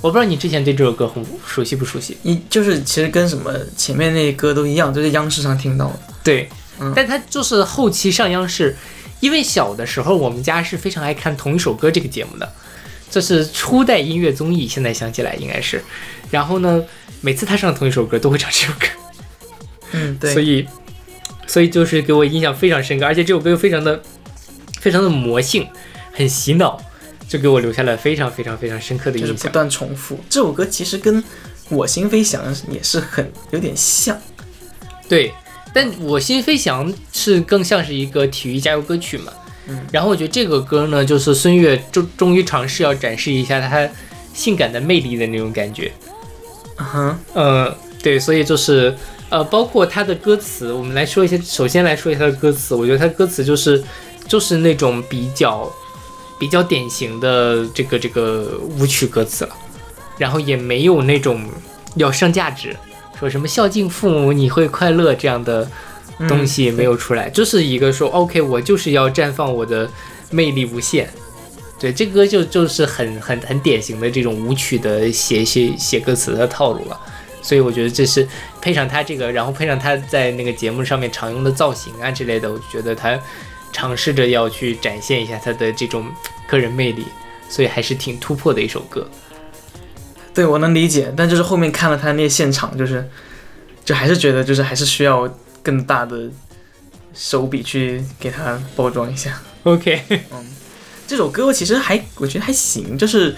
[0.00, 2.16] 我不知道你之前对这首歌很熟悉不熟悉？
[2.22, 6.00] 一就是其实跟什么前面那些歌都一样，都在央视上听到的。
[6.22, 6.48] 对，
[6.80, 8.76] 嗯但它就是后期上央视，
[9.20, 12.52] 因为小的时候我们家是非常爱看《同一首歌》这个节目的，
[13.10, 15.82] 这是初代音乐综艺，现在想起来应该是。
[16.32, 16.82] 然后呢，
[17.20, 18.86] 每次他唱同一首歌都会唱这首歌，
[19.92, 20.32] 嗯，对。
[20.32, 20.66] 所以，
[21.46, 24.02] 所以就是给我印象非常深刻，而且这首歌又非常的、
[24.80, 25.68] 非常的魔性，
[26.12, 26.82] 很洗脑，
[27.28, 29.36] 就给我留下了非常非常非常深刻的印象。
[29.36, 30.18] 就是不断重复。
[30.30, 31.22] 这首歌其实跟
[31.68, 34.18] 我心飞翔也是很有点像。
[35.06, 35.34] 对，
[35.74, 39.30] 但我心飞翔是更像是一个体育加油歌曲嘛。
[39.66, 43.86] 嗯，然后我觉得这个歌呢，就是孙悦终终于尝试要展示一下他
[44.32, 45.92] 性感的魅力的那种感觉。
[46.78, 48.96] 嗯哼，呃，对，所以就是
[49.28, 53.82] 呃，包括他的歌词，我们来说一些，首先来说一下他的歌词，我觉得他歌词就是
[54.26, 55.70] 就是那种比较
[56.38, 59.54] 比较典型的这个这个舞曲歌词了，
[60.18, 61.40] 然后也没有那种
[61.96, 62.76] 要上价值，
[63.18, 65.68] 说什么孝敬父母你会快乐这样的
[66.28, 69.88] 东西没有出来，就是一个说 OK，我就是要绽放我的
[70.30, 71.08] 魅力无限。
[71.82, 77.00] 对，这歌就就是很很很典型的这种舞曲的写写写歌词的套路了，
[77.42, 78.24] 所以我觉得这是
[78.60, 83.18] 配上他这个，然后配上他在那个节目上面常用的造型啊之类的，我就觉得他
[83.72, 86.06] 尝试着要去展现一下他的这种
[86.46, 87.04] 个人魅力，
[87.48, 89.10] 所以还是挺突破的一首歌。
[90.32, 93.10] 对我能理解，但就是后面看了他那现场，就是
[93.84, 95.28] 就还是觉得就是还是需要
[95.64, 96.30] 更大的
[97.12, 99.42] 手笔去给他包装一下。
[99.64, 100.00] OK，
[101.06, 103.34] 这首歌其实还我觉得还行，就是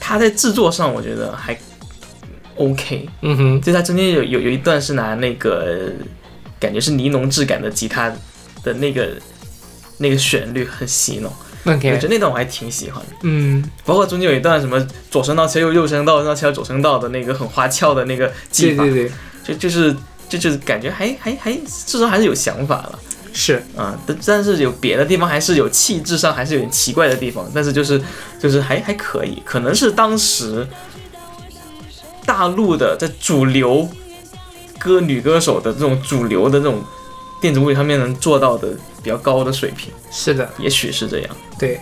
[0.00, 1.58] 他在制作上我觉得还
[2.56, 5.90] OK，嗯哼，就他中间有有有一段是拿那个
[6.60, 8.12] 感觉是尼龙质感的吉他
[8.62, 9.08] 的那个
[9.98, 11.32] 那个旋律很洗脑，
[11.64, 13.16] 我觉得那段我还挺喜欢的。
[13.22, 19.12] 嗯，包括中间有一段什么左声道切右右声道，右声道切到左声道的那个很花俏的那个技法，对对对，
[19.44, 19.96] 就就是
[20.28, 21.52] 就就是感觉还还还
[21.86, 22.98] 至少还是有想法了
[23.32, 28.00] 是，啊，但但是有别的地方还是有气质上还是有点奇怪的地方，但是就是
[28.38, 30.66] 就是还还可以，可能是当时
[32.26, 33.88] 大陆的在主流
[34.78, 36.82] 歌女歌手的这种主流的这种
[37.40, 38.68] 电子舞曲上面能做到的
[39.02, 41.36] 比较高的水平，是的，也许是这样。
[41.58, 41.80] 对。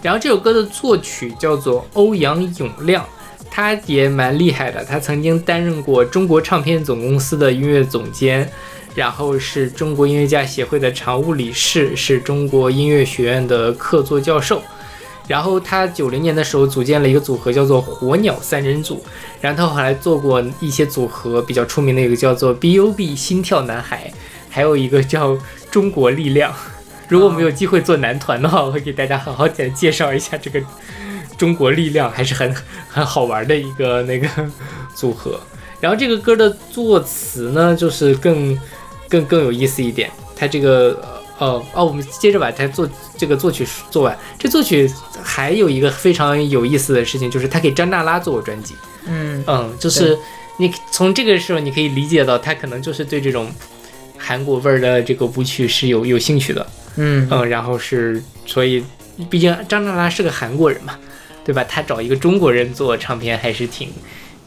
[0.00, 3.04] 然后这首歌的作曲叫做欧阳永亮，
[3.50, 8.48] 他也蛮厉害的，他曾经担任过中国唱片总公司的音乐总监，
[8.98, 14.60] 然后是中国音乐家协会的常务理事，是中国音乐学院的客座教授。
[15.28, 19.00] 然后他九零年的时候组建了一个组合，叫做火鸟三人组。
[19.40, 24.12] 然后他后来做过一些组合，比较出名的一个叫做 B.O.B 心跳男孩，
[24.50, 25.38] 还有一个叫
[25.70, 26.52] 中国力量。
[27.06, 30.60] 如果我们有机会做男团的话，我会给大家好好的介绍一下这个
[31.36, 32.52] 中国力量，还是很
[32.88, 34.28] 很好玩的一个那个
[34.92, 35.38] 组合。
[35.78, 38.58] 然后这个歌的作词呢，就是更
[39.08, 40.10] 更更有意思一点。
[40.36, 41.00] 它这个
[41.38, 44.16] 呃哦，我们接着把它作这个作曲做完。
[44.38, 44.90] 这作曲
[45.22, 48.74] 还有一个非常有意思的事情，就是他给张娜拉做过专辑。
[49.06, 50.18] 嗯嗯，就是
[50.58, 53.50] 你从这个时候你可以理解到，他可能就是对这种
[54.16, 56.66] 韩国味儿的这个舞曲是有有兴趣的。
[56.96, 58.84] 嗯嗯，然后是所以，
[59.30, 60.98] 毕竟张娜拉是个韩国人嘛，
[61.44, 61.64] 对吧？
[61.64, 63.90] 他找一个中国人做唱片还是挺。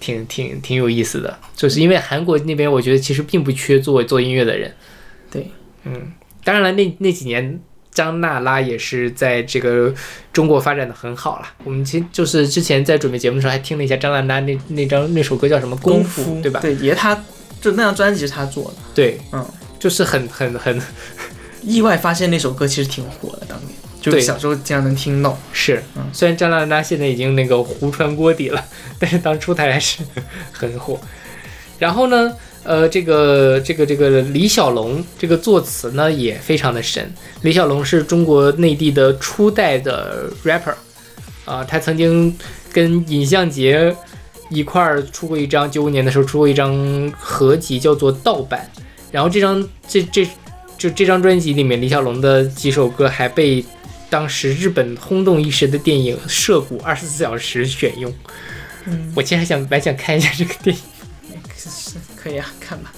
[0.01, 4.73] 挺挺挺有意思的，就是因为韩国那边，我觉得其实并不缺做做音乐的人。
[5.31, 5.49] 对，
[5.85, 6.11] 嗯，
[6.43, 9.93] 当然了，那那几年张娜拉也是在这个
[10.33, 11.47] 中国发展的很好了。
[11.63, 16.59] 我们其实就是之前在准备节目的时候还听了一下张娜拉那那张那首歌叫什么《功夫》，对吧？
[16.59, 17.23] 对，也他
[17.61, 18.73] 就那张专辑是他做的。
[18.95, 19.45] 对，嗯，
[19.79, 20.81] 就是很很很
[21.61, 23.69] 意外发现那首歌其实挺火的，当年
[24.01, 25.39] 就对小时候经常能听到。
[25.53, 28.65] 是嗯，虽然张娜拉现在已经那个胡穿锅底了，
[28.99, 29.99] 但是当初她还是
[30.51, 30.99] 很火。
[31.79, 32.33] 然后呢，
[32.63, 37.13] 呃，这个这个这个李小龙这个作词呢也非常的神。
[37.41, 40.75] 李小龙是中国内地的初代的 rapper，
[41.45, 42.35] 啊、他曾经
[42.71, 43.95] 跟尹相杰
[44.49, 48.69] 一块儿出过一张，九五年的时候出过一张合集，叫做《盗版》。
[49.11, 50.27] 然后这张这这
[50.77, 53.63] 就这张专辑里面，李小龙的几首歌还被
[54.11, 58.13] 当时日本轰动一时的电影《涉谷二十四小时》选用。
[58.85, 60.81] 嗯，我其实还想蛮想看一下这个电影。
[61.57, 62.91] 是可以啊，看吧。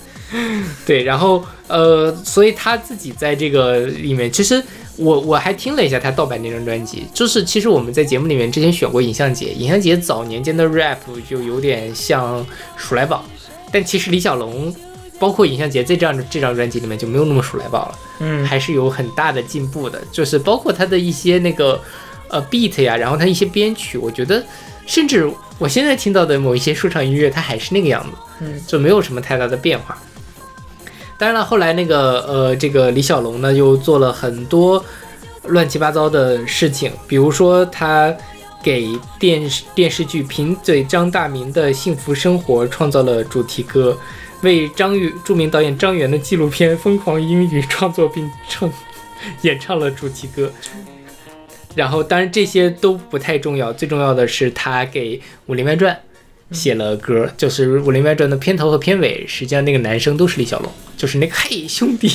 [0.88, 4.62] 对，然后呃，所以他自己在这个里面，其实
[4.98, 10.98] 我我还听了一下他盗版那张专辑，就是其实我们在节目里面之前选过尹相杰，尹相杰早年间的 rap
[11.30, 12.44] 就有点像
[12.76, 13.24] 鼠来宝，
[13.72, 14.76] 但其实李小龙。
[15.24, 18.46] 包括尹相杰在这样的这张专辑里面就没有那么鼠来宝了，嗯。
[18.46, 21.80] 还是有很大的进步的，就是包括他的一些那个
[22.28, 24.44] 呃 beat 呀，然后他一些编曲，我觉得
[24.86, 28.10] 甚至我现在听到的某一些说唱音乐，它还是那个样子，
[28.42, 29.98] 嗯，就没有什么太大的变化。
[31.18, 34.84] 当然了，后来那个呃，这个李小龙呢，又做了很多
[35.46, 38.14] 乱七八糟的事情，比如说他
[38.62, 43.98] 给电视电视剧《贫嘴张大民的幸福生活》创造了主题歌，
[44.44, 48.72] 为张宇著名导演张元的纪录片《疯狂英语》创作并唱
[49.42, 50.52] 演唱了主题歌。
[51.76, 55.18] 然后，当然这些都不太重要，最重要的是他给
[55.48, 56.00] 《武林外传》
[56.56, 62.12] 写了歌，就是《武林外传》的片头和片尾，实际上那个男生都是李小龙，就是那个嘿兄弟。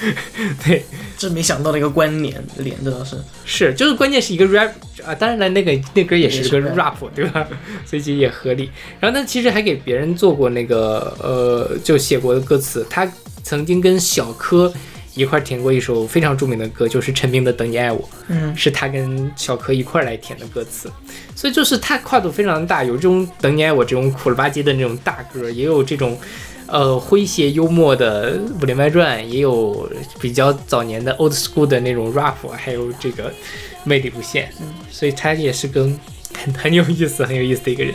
[0.64, 0.84] 对，
[1.16, 3.16] 这没想到的一个关联联，这倒是。
[3.44, 4.70] 是，就是关键是一个 rap
[5.04, 7.46] 啊，当然了，那个那歌也是个 rap，对吧？
[7.84, 8.70] 所以其实也合理。
[9.00, 12.86] 然后他其实还给别人做过那个呃，就写过的歌词。
[12.88, 13.10] 他
[13.42, 14.72] 曾经跟小柯
[15.14, 20.88] 一块儿填过一首非常著名的歌，就是陈明的《等你爱我》，嗯是他跟小柯一块儿来填的歌词。
[21.34, 26.16] 所以就是他跨度非常大，有这种《等你爱我》这种苦了吧唧的那种大歌，也有这种。
[26.68, 29.90] 呃，诙谐幽默的《武林外传》，也有
[30.20, 33.32] 比较早年的 old school 的那种 rap，还有这个
[33.84, 34.48] 魅力无限，
[34.90, 35.90] 所以他也是个
[36.44, 37.94] 很很有意思、很有意思的一个人。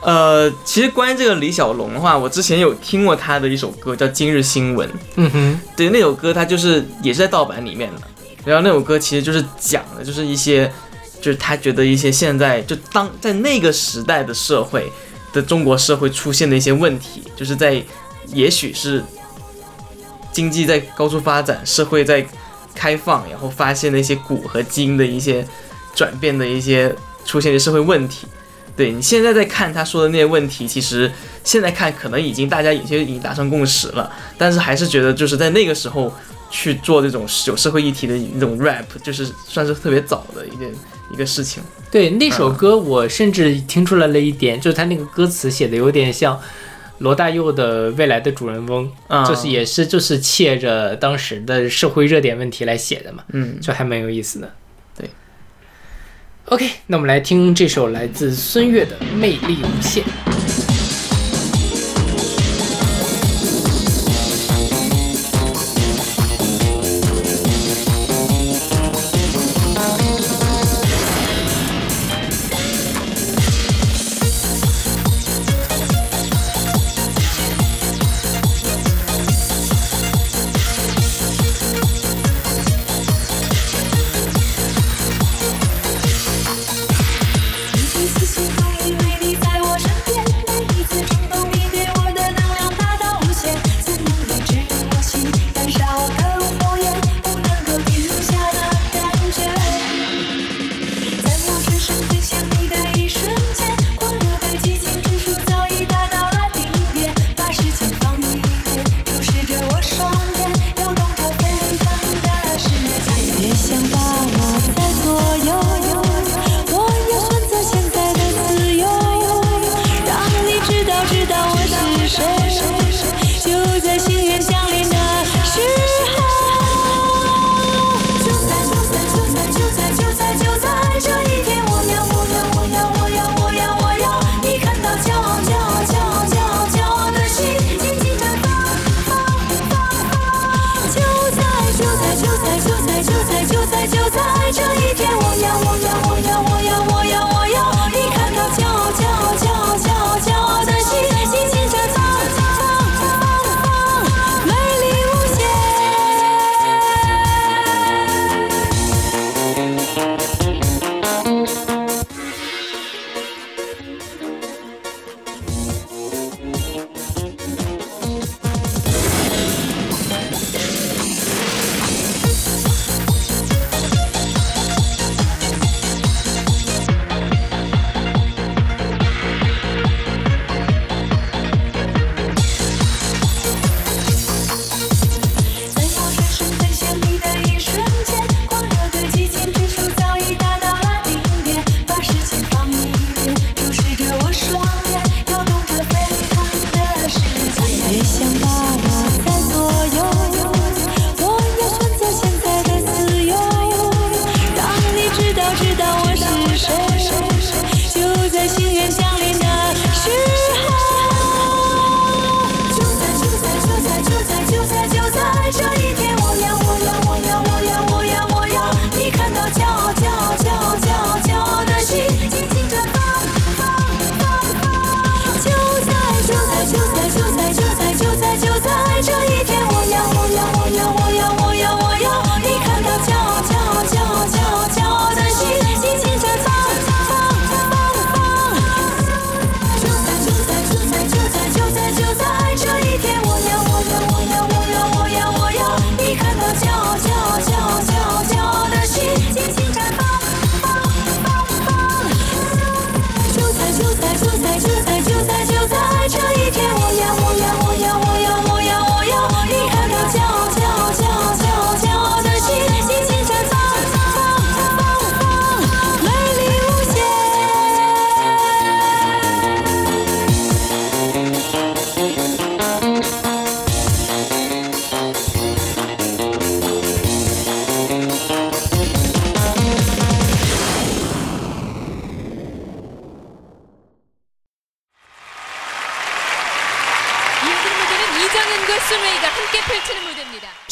[0.00, 8.02] 呃，其实关于这个李小龙的话，我之前有听过他的一首歌叫《今日新闻》，嗯哼，对，那首歌他就是也是在盗版里面的。
[8.44, 10.70] 然后那首歌其实就是讲的，就是一些，
[11.20, 14.88] 就是他觉得一些现在就当在那个时代的社会
[15.32, 17.82] 的中国社会出现的一些问题，就是在
[18.26, 19.02] 也许是
[20.32, 22.26] 经济在高速发展，社会在
[22.74, 25.46] 开放，然后发现的一些古和今的一些
[25.94, 28.26] 转变的一些出现的社会问题。
[28.76, 31.10] 对你现在在看他说的那些问题，其实
[31.42, 36.14] 现在看可能已经大家有些已经达成共识了，但是还是觉得就是在那个时候
[36.48, 40.72] 去做这种有社会议题的那种 rap，就是算是特别早的一件
[41.12, 41.60] 一个事情。
[41.90, 46.38] 对那首歌，我甚至听出来了一点，就是他那个歌词写的有点像
[46.98, 53.24] 罗大佑的《未来的主人翁》，啊、就是也是就是切着当时的社会热点问题来写的嘛。
[53.32, 54.52] 嗯，就还蛮有意思的。
[54.98, 55.08] 对
[56.46, 60.04] ，OK，那我们来听这首来自孙悦的《魅力无限》。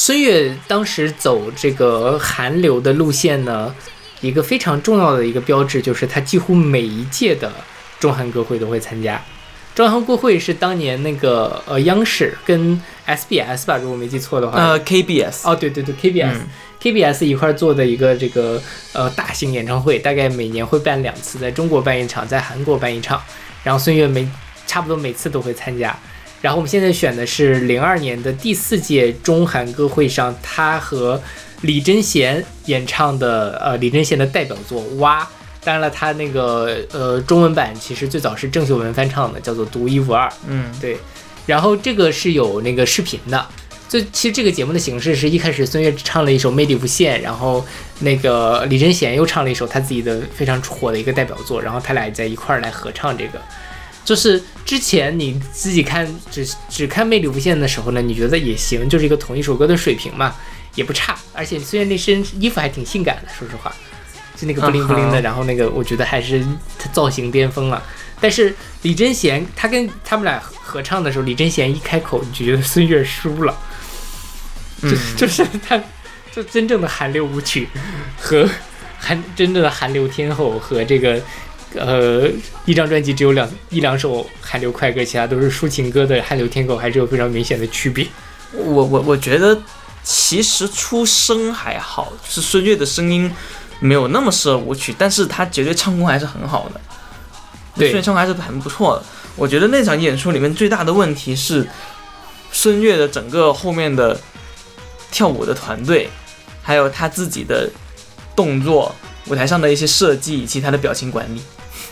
[0.07, 3.75] 孙悦当时走这个韩流的路线呢，
[4.21, 7.51] 一个非常重要的一个标志就是他几乎每一届的
[7.99, 9.21] 中韩歌会都会参加。
[9.75, 16.47] 中韩歌会是当年那个呃央视跟 SBS 吧，如果没记错的话，呃，KBS，哦，对对对，KBS、嗯
[16.81, 23.21] KBS 一块儿做的一个这个呃大型演唱会，大概每年会办两次，在中国办一场，在韩国办一场。
[23.65, 24.29] 然后孙悦每
[24.69, 25.99] 差不多每次都会参加。
[26.47, 31.21] 然后我们现在选的是零二年的第四届中韩歌会上，他和
[31.63, 35.25] 李贞贤演唱的呃李贞贤的代表作《蛙》。
[35.65, 40.29] 当然了，他那个呃中文版其实最早是郑秀文翻唱的，叫做《独一无二》。
[40.47, 40.97] 嗯，对，
[41.47, 43.45] 然后这个是有那个视频的。
[43.89, 47.67] 就其实这个节目的形式是一开始孙悦唱了一首《魅力无限》，然后
[47.99, 53.43] 那个李贞贤又唱了一首他自己的非常火的一个代表作，然后他俩在一块儿来合唱这个。
[54.07, 60.33] 就是之前你自己看只只看《魅力无限》的时候呢，你觉得也行，就是一个同一首歌的水平嘛，
[60.77, 61.19] 也不差。
[61.33, 63.75] 而且虽然那身衣服还挺性感的，说实话，
[64.37, 66.41] 就那个布灵布灵的，然后那个我觉得还是
[66.79, 67.83] 他造型巅峰了。
[68.21, 73.59] 但是李贞贤他跟他们俩合合唱的时候，李贞贤一开口，你就觉得孙悦输了，
[74.81, 75.83] 就、嗯就是他，
[76.33, 77.69] 就真正的韩流舞曲
[78.17, 78.49] 和
[78.99, 81.21] 韩真正的韩流天后和这个
[81.75, 82.29] 呃
[82.65, 88.07] 一张专辑只有两一两首韩流快歌，其他都是抒情歌的韩流天狗，还是有非常明显的区别。
[88.53, 89.59] 我我我觉得
[90.03, 93.31] 其实出声还好，就是孙悦的声音
[93.81, 96.81] 没有那么适合舞曲，但是他绝对唱功还是很好的，
[97.75, 99.05] 对孙悦唱功还是很不错的。
[99.35, 101.69] 我觉得那场演出里面最大的问题是
[102.51, 104.19] 孙悦的整个后面的
[105.11, 106.09] 跳舞的团队，
[106.63, 107.69] 还有他自己的
[108.35, 108.95] 动作、
[109.27, 111.43] 舞台上的一些设计以及他的表情管理。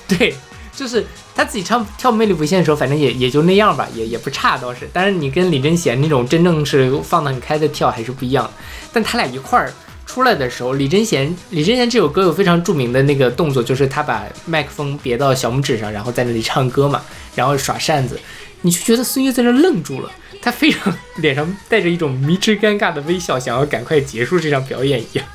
[0.19, 0.35] 对，
[0.75, 4.89] 就是他自己唱跳《魅力无限》的时候，反正也也就那样吧，也也不差倒是。
[4.93, 8.51] 但是你跟李贞贤那种真正是放得很开的跳还是不一样。
[8.93, 9.73] 但他俩一块儿
[10.07, 17.03] 出来的时候，李贞贤李贞贤这首歌有非常著名的那个动作，就是他把麦克风别到小拇指上，然后在那里唱歌嘛，
[17.35, 18.21] 然后耍扇子，
[18.63, 20.11] 你就觉得孙悦在那愣住了。
[20.43, 25.27] 他非常 脸上带着一种迷之尴尬的微笑，想要赶快结束这场表演一样。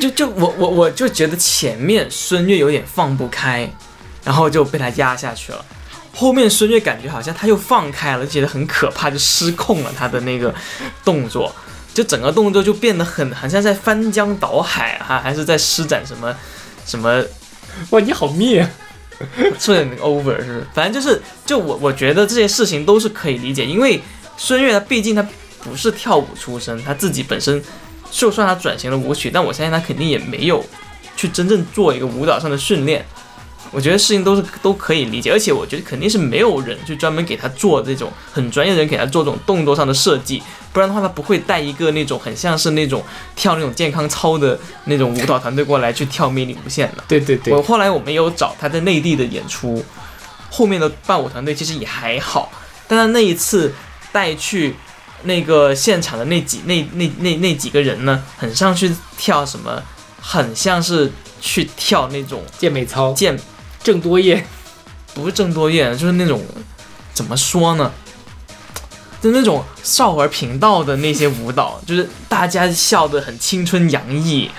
[0.00, 3.70] 就就我我我就觉得前面孙悦有点放不开，
[4.24, 5.64] 然后就被他压下去了。
[6.14, 10.54] 后面孙悦感觉好像他又放开了，就觉得很可怕，就失控了他的那个
[11.04, 11.54] 动作，
[11.94, 16.36] 就整个动作就变得很很像在翻江倒海啊，还是在施展什么
[16.84, 17.24] 什么
[17.90, 18.70] 哇，你好灭啊！
[19.58, 20.66] 说点 over 是不是？
[20.74, 24.02] 反正就是，就我我觉得这些事情都是可以理解，因为
[24.36, 25.26] 孙悦他毕竟他
[25.62, 27.62] 不是跳舞出身，他自己本身
[28.12, 30.64] 就算他转型了舞曲，但我相信他肯定也没有
[31.16, 33.04] 去真正做一个舞蹈上的训练。
[33.70, 40.42] 我觉得事情都是都可以理解，而且我觉得肯定是没有人去专门给他做这种很专业的人给他做这种动作上的设计，
[40.74, 43.02] 不然的话他不会带一个那种很像是那种
[43.34, 47.02] 跳那种健康操的那种舞蹈团队过来去跳魅力无限的。
[47.08, 49.82] 对对对我，后来我们有找他在内地的演出，
[50.50, 52.52] 后面的伴舞团队其实也还好，
[52.86, 53.72] 但他那一次
[54.12, 54.74] 带去
[55.24, 59.82] 那个现场的那几那那那那几个人呢，很像去跳什么，
[60.20, 61.10] 很像是
[61.40, 63.38] 去跳那种健美操，健，
[63.82, 64.46] 郑多燕，
[65.14, 66.44] 不是郑多燕，就是那种
[67.12, 67.92] 怎么说呢？
[69.20, 74.50] 就那种少儿频道的那些舞蹈，就是大家笑得很青春洋溢，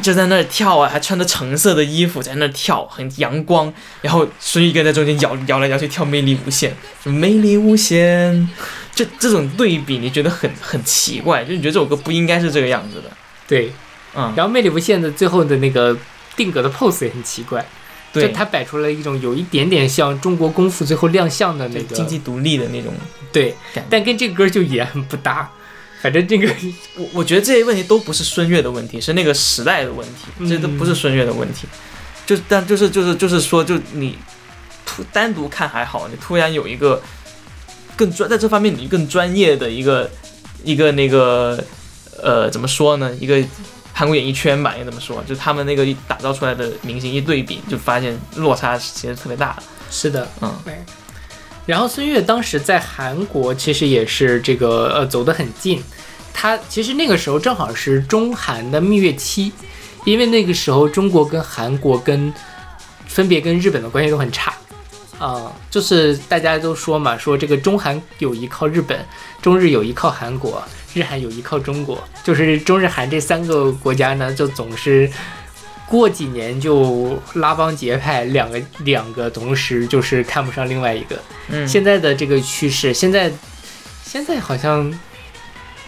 [0.00, 3.74] 就在那儿跳啊，还穿着橙色的衣服在那儿跳，很阳光。
[4.00, 6.70] 然后孙一根在中间摇摇来摇去跳《魅力无限》，
[7.02, 8.48] 什么魅力无限，
[8.94, 13.10] 就这种对比，你觉得很很奇怪，就你觉得这首歌不应该是这个样子的，
[13.48, 13.72] 对，
[14.14, 15.96] 嗯，然后《魅力无限》的最后的那个
[16.36, 17.64] 定格的 pose 也很奇怪，
[18.12, 22.92] 对就他摆出了一种有一点点像中国功夫最后亮相的那个经济独立的那种。
[23.32, 23.54] 对，
[23.88, 25.50] 但跟这个歌就也很不搭。
[26.02, 26.52] 反正这个
[26.98, 31.66] 我我觉得这些问题都不是孙悦的问题，是那个时代的问题，这都不是孙悦的问题。
[32.26, 34.18] 就但就是就是就是说，就你
[34.84, 37.00] 突单独看还好，你突然有一个
[38.02, 40.10] 更专在这方面你更专业的一个
[40.64, 41.62] 一个那个
[42.20, 43.14] 呃怎么说呢？
[43.20, 43.40] 一个
[43.92, 49.62] 韩国演艺圈吧，应该这么说，就他们那个一打造出来的明星一对比，就发现落差其实特别大的。
[49.88, 50.74] 是的，嗯，对。
[51.64, 55.80] 然后孙悦当时在韩国其实也是这个呃走得很近，
[56.34, 59.52] 他其实那个时候正好是中韩的蜜月期，
[60.04, 62.34] 因为那个时候中国跟韩国跟
[63.06, 64.52] 分别跟日本的关系都很差。
[65.22, 68.98] 啊、就是大家都说嘛，说这个中韩友谊靠日本，
[69.40, 70.60] 中日友谊靠韩国，
[70.94, 72.02] 日韩友谊靠中国。
[72.24, 75.08] 就是中日韩这三个国家呢，就总是
[75.88, 81.16] 过几年就拉帮结派，两个两个同时就是看不上另外一个。
[81.50, 83.30] 嗯，现在的这个趋势，现在
[84.04, 84.92] 现在好像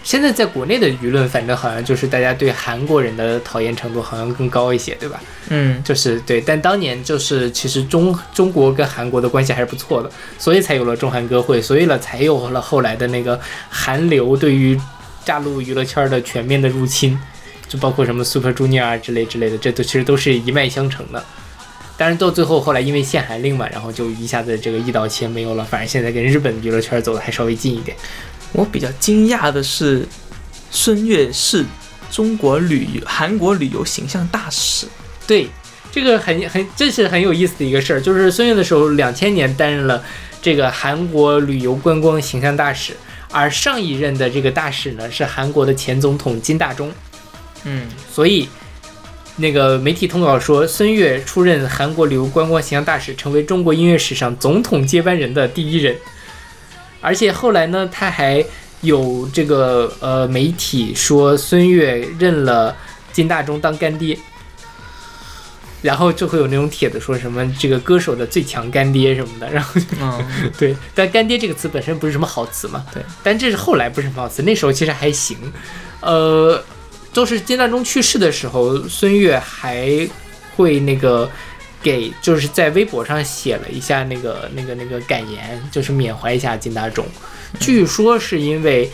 [0.04, 5.20] 现在在国内的舆论，反正好像就是大家对韩国人的讨厌程度好像更高一些，对吧？
[5.48, 13.40] 嗯就是对，但当年就是其实中中国跟韩国的关系还是不错的，所以才有了中韩歌会，所以了才有了后来的那个
[13.70, 14.78] 韩流对于
[15.24, 17.18] 大陆娱乐圈的全面的入侵，
[17.66, 21.24] 就包括什么 Super Junior 啊之类之类的，这都其实都是一脉相承的。
[21.96, 27.96] 当然到最后后来因为限韩令嘛，然后就一下子这个一刀切没有了，反而现在跟日本娱乐圈走的还稍微近一点。
[28.54, 30.08] 我比较惊讶的是，
[30.70, 31.62] 孙悦是
[32.10, 34.86] 中国旅游韩国旅游形象大使。
[35.26, 35.48] 对，
[35.92, 40.02] 这个很很这是很有意思的一个事儿，就是孙悦的时候，两千年担任了
[40.40, 42.94] 这个韩国旅游观光形象大使，
[43.30, 46.90] 而上一任的这个大使呢是韩国的前总统金大中，
[47.64, 48.48] 嗯所以。
[49.36, 55.96] 那个媒体通稿说，孙悦出任韩国旅游观光形象大使，成为中国音乐史上总统接班人的第一人。
[57.04, 58.42] 而且后来呢，他还
[58.80, 62.74] 有这个呃媒体说孙悦认了
[63.12, 64.18] 金大中当干爹，
[65.82, 70.24] 然后就会有那种帖子说什么这个歌手的最强干爹什么的，然后嗯。
[70.58, 75.36] 对，但干爹这个词本身不是什么好词嘛，对，但这是后来不是什么好词，那时候其实还行，
[76.00, 76.64] 呃，
[77.12, 80.08] 就是金大中去世的时候，孙悦还
[80.56, 81.30] 会那个
[81.84, 87.06] 给就是在微博上写了一下那个那个那个感言，就是缅怀一下金大中，
[87.60, 88.90] 据说是因为。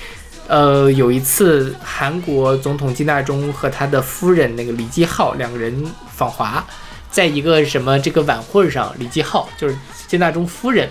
[0.49, 5.73] 呃，有一次，韩国总统金大中和他的夫人那个李继浩两个人
[6.13, 6.67] 访华，
[7.09, 9.79] 在一个什么这个晚会上，李继浩就是
[10.09, 10.91] 金大中夫人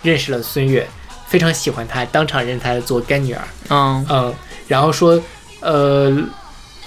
[0.00, 0.86] 认识了孙悦，
[1.26, 3.42] 非常喜欢他，当场认他做干女儿。
[3.68, 4.32] 嗯嗯，
[4.68, 5.20] 然后说，
[5.58, 6.16] 呃，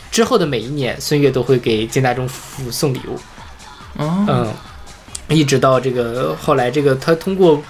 [0.10, 3.20] 之后的每一年，孙悦都会给金大中夫妇送礼物。
[3.98, 7.62] 哦嗯，一直到这个后来，这个他通过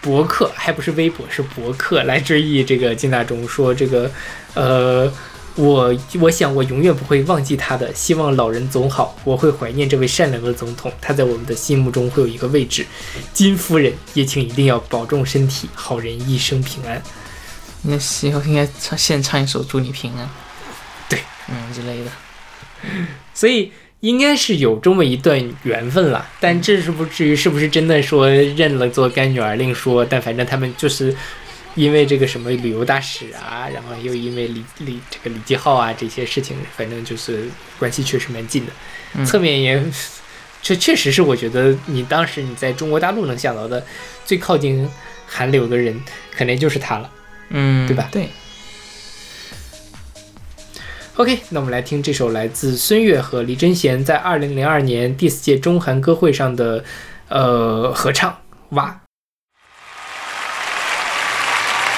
[0.00, 4.10] 博客，还不是微博，是博客来追忆这个金大中，说这个，
[4.54, 5.12] 呃，
[5.54, 12.86] 我我想我永远不会忘记他的，希望老人总好，我会怀念这位善良的总统，他在我们的心目中会有一个位置。
[13.32, 17.02] 金夫人也请一定要保重身体，好人一生平安。
[17.84, 17.96] 应该
[18.28, 20.26] 以后应该唱现唱一首《祝你平安》。
[21.08, 22.10] 对，嗯之类的。
[23.34, 23.72] 所以
[24.02, 31.16] 应该是有这么一段缘分了，但这是不至于是不是真的说认了做干女儿另说，但反正他们就是
[31.76, 37.48] 因为这个什么旅游大使啊，然后又因为李李这个李继浩啊这些事情，反正就是
[37.78, 38.72] 关系确实蛮近的，
[39.14, 39.82] 嗯侧面也。
[40.64, 43.84] 这确实是我觉得你当时你在中国大陆能想到的
[44.24, 44.88] 最靠近
[45.26, 46.00] 韩流的人，
[46.30, 47.10] 肯定就是他了。
[47.48, 48.28] 嗯，对吧对，
[51.15, 56.83] OK，那我们来听这首来自孙悦和李贞贤在二零零二年第四届中韩歌会上的
[57.29, 58.29] 呃合唱《
[58.75, 58.85] 哇》。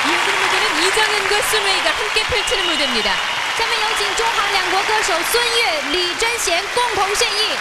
[0.07, 3.11] 이어지는 무대는 이정은과 순웨이가 함께 펼치는 무대입니다.
[3.57, 7.57] 下面有请中韩两国歌手孙悦、李贞贤共同献艺。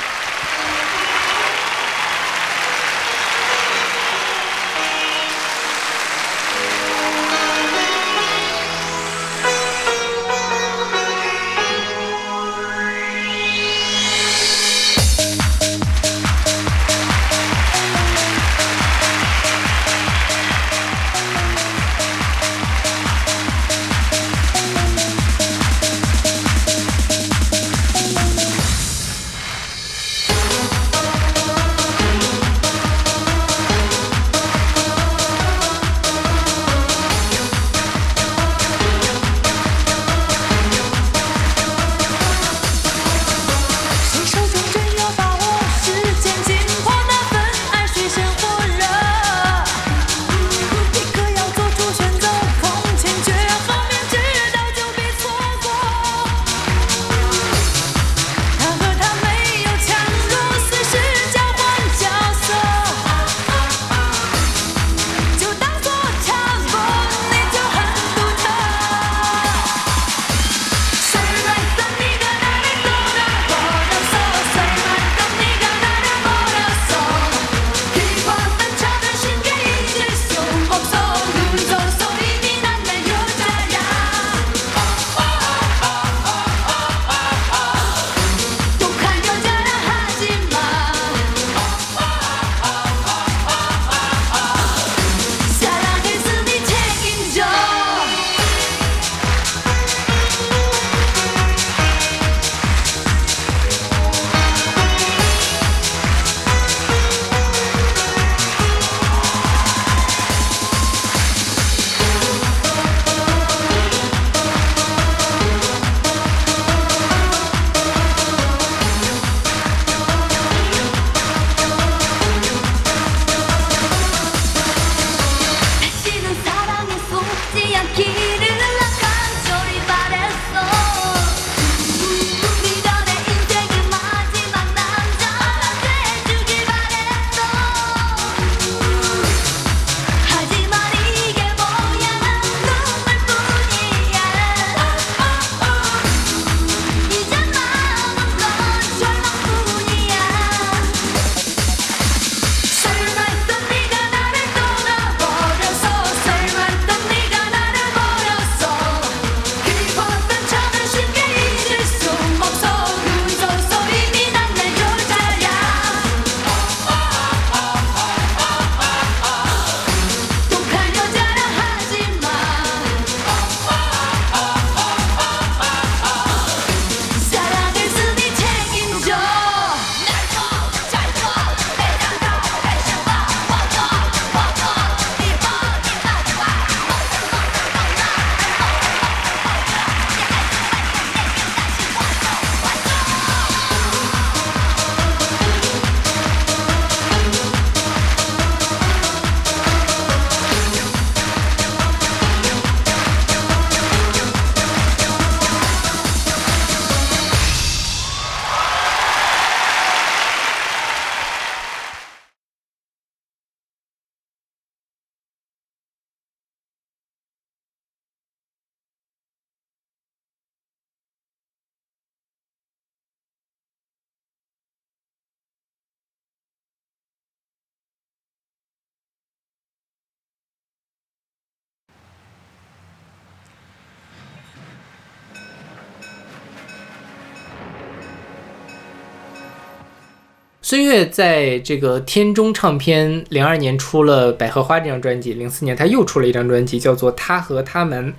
[240.65, 248.11] 孙悦在这个天中唱片零二年出了《百合花》这张专辑，零四年他又出了一张专辑，叫做《他和他们》。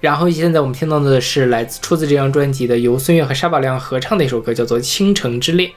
[0.00, 5.68] 然后现在我们听到的是来自出自这张专辑的，由孙悦和沙宝亮合唱的一首歌，叫做《倾城之恋》。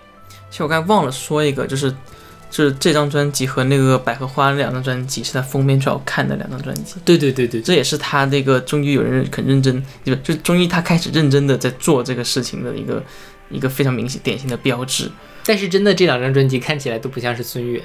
[0.50, 1.92] 其实我刚才忘了说一个，就是
[2.50, 13.04] 就是这张专辑和那个百合花那两张专辑是他封面最好看的两张专辑，对对对对，这也是他那个终于有人肯认真，就就终于他开始认真的在做这个事情的一个
[13.50, 15.12] 一个非常明显典型的标志。
[15.46, 17.84] 但是真的这两张专辑看起来都不像是孙悦，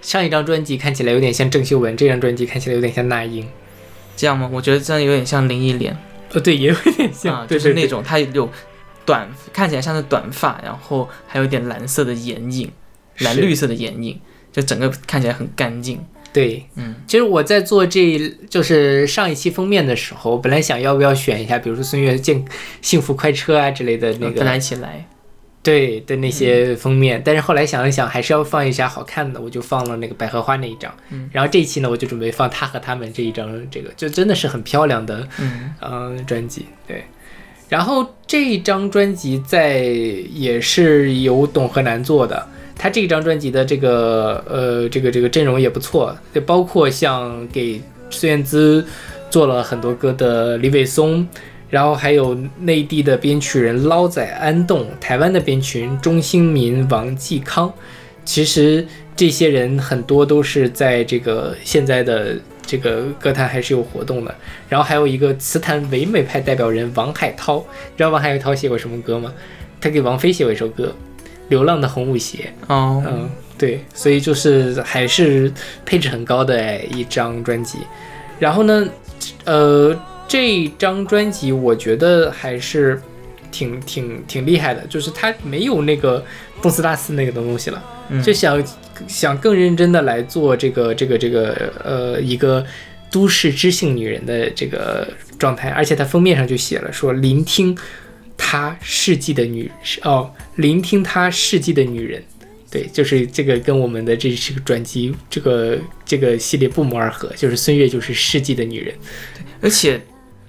[0.00, 3.48] 上一张专辑看起来有点像郑秀文，这张专辑看起来有点像那英。
[4.16, 4.48] 这样吗？
[4.52, 5.96] 我觉得这样有点像林忆莲
[6.32, 8.50] 哦，对，也有一点像，就是那种她有
[9.04, 12.70] 短，看起来像是短发，然后还有点蓝色的眼影，
[13.18, 14.20] 蓝绿色的眼影，
[14.52, 16.04] 就整个看起来很干净。
[16.36, 22.44] 对，嗯，其实我在做这就是上一期封面的时候，我本来想要不要选一下，比如说孙悦《健
[22.82, 25.08] 幸福快车》啊之类的那跟他个，一起来，
[25.62, 30.94] 对的那些封面，但是后来想了想，还是要放一下好看的，我就放了那个百合花那一张。
[31.08, 31.30] 嗯。
[31.32, 37.02] 然后这一期呢，我就准备放他和他们这一张，这个就真的是很漂亮的嗯，嗯、专辑，对。
[37.70, 42.46] 然后这一张专辑在也是由董河南做的，
[42.76, 48.84] 他这张专辑的这个呃这个这个阵容也不错，就包括像给孙燕姿
[49.30, 51.26] 做了很多歌的李伟松，
[51.70, 57.72] 然后还有内地的编曲人捞仔安栋，台湾的编曲人钟兴民、王继康，
[58.24, 64.34] 其实这些人很多都是在这个现在的这个歌坛还是有活动的。
[64.68, 69.32] 然后还有一个词坛唯美派代表人王海涛，你知道王海涛写过什么歌吗？
[69.80, 70.84] 他给王菲写过一首歌
[71.48, 72.52] 《流浪的红舞鞋》。
[72.72, 75.52] 哦，嗯，对，所以就是还是
[75.84, 77.78] 配置很高的一张专辑。
[78.38, 78.86] 然后呢，
[79.44, 79.94] 呃，
[80.28, 83.00] 这张专辑我觉得还是
[83.50, 86.24] 挺挺挺厉害的，就是它没有那个
[86.60, 88.62] 东斯拉斯那个东西了，嗯就想
[89.06, 92.64] 想更认真的来做这个这个这个呃一个
[93.10, 97.76] 都市知性女人的这个状态，而且它封面上就写了说聆听
[98.36, 99.70] 她世纪的女
[100.02, 102.22] 哦，聆听她世纪的女人。
[102.68, 108.94] 对，就是这个跟我们的这这个专辑这个这个系列不谋而合，就是孙悦就是世纪的女人。
[109.60, 110.00] 而且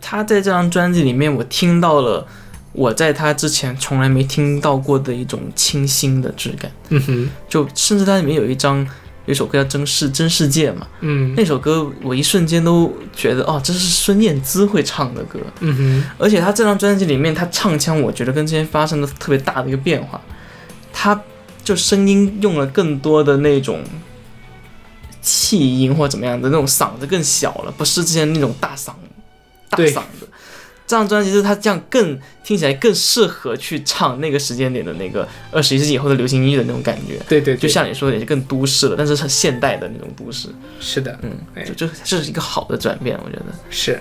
[0.01, 2.27] 她在这张专辑里面，我听到了
[2.73, 6.71] 我在她之前从来没听到过的一种清新的质感。
[6.89, 8.85] 嗯哼，就甚至它里面有一张
[9.27, 15.37] 有一首歌叫《真世真世界》嘛，嗯那首歌我一瞬间都觉得哦，这是孙燕姿会唱的歌。
[15.59, 20.19] 嗯哼，而且她这张专辑里面，她唱腔我觉得跟之前发生了特别大的一个变化，
[20.93, 21.21] 她
[21.63, 23.83] 就声音用了更多的那种
[25.21, 28.91] 气音或者怎么样的那种嗓子更小了，不是之前那种大嗓
[29.69, 30.27] 大嗓子。
[30.87, 40.47] 这张专辑就是他这样更听起来更适合去唱那个时间点的那个二十一世纪以后的流行音乐的那种感觉，对对，对就像你说的，也是更都市了，但是很现代的那种都市，
[40.79, 43.45] 是的，嗯哎，就就这是一个好的转变，我觉得。
[43.69, 43.99] 是。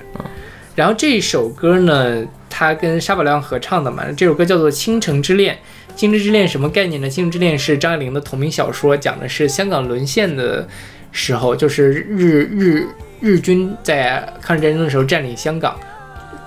[0.76, 5.54] 然后这首歌呢，他跟沙宝亮合唱的嘛，这首歌叫做《倾城之恋》。
[5.98, 7.08] 《倾城之恋》什么概念呢？
[7.10, 10.68] 《倾城之恋》是张爱玲的同名小说，讲的是香港沦陷的
[11.10, 12.86] 时候，就是日日
[13.20, 15.80] 日军在抗日战争的时候占领香港，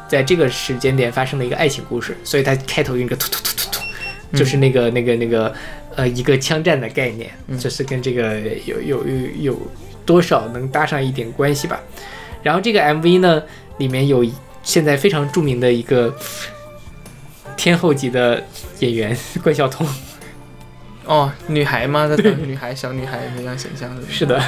[0.10, 5.54] 在这个时间点发生了一个爱情故事，所以它开头用一个突突突突突，就是那个那个那个
[5.96, 7.30] 呃一个枪战的概念，
[7.60, 9.62] 就是跟这个有有有有
[10.06, 11.80] 多少能搭上一点关系吧。
[12.42, 13.44] 然后这个 MV 呢，
[13.78, 14.26] 里面有
[14.64, 16.14] 现在非常著名的一个
[17.56, 18.44] 天后级的
[18.80, 19.88] 演员关晓彤，
[21.06, 22.08] 哦，女孩吗？
[22.08, 24.02] 在 当女孩，小女孩那样形象的。
[24.10, 24.42] 是的，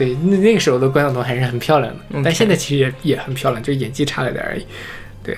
[0.00, 4.64] 对，那那个时候的关晓彤还是很漂亮的但现在其实也也很漂亮，就演技差了点而已。
[5.22, 5.36] 对，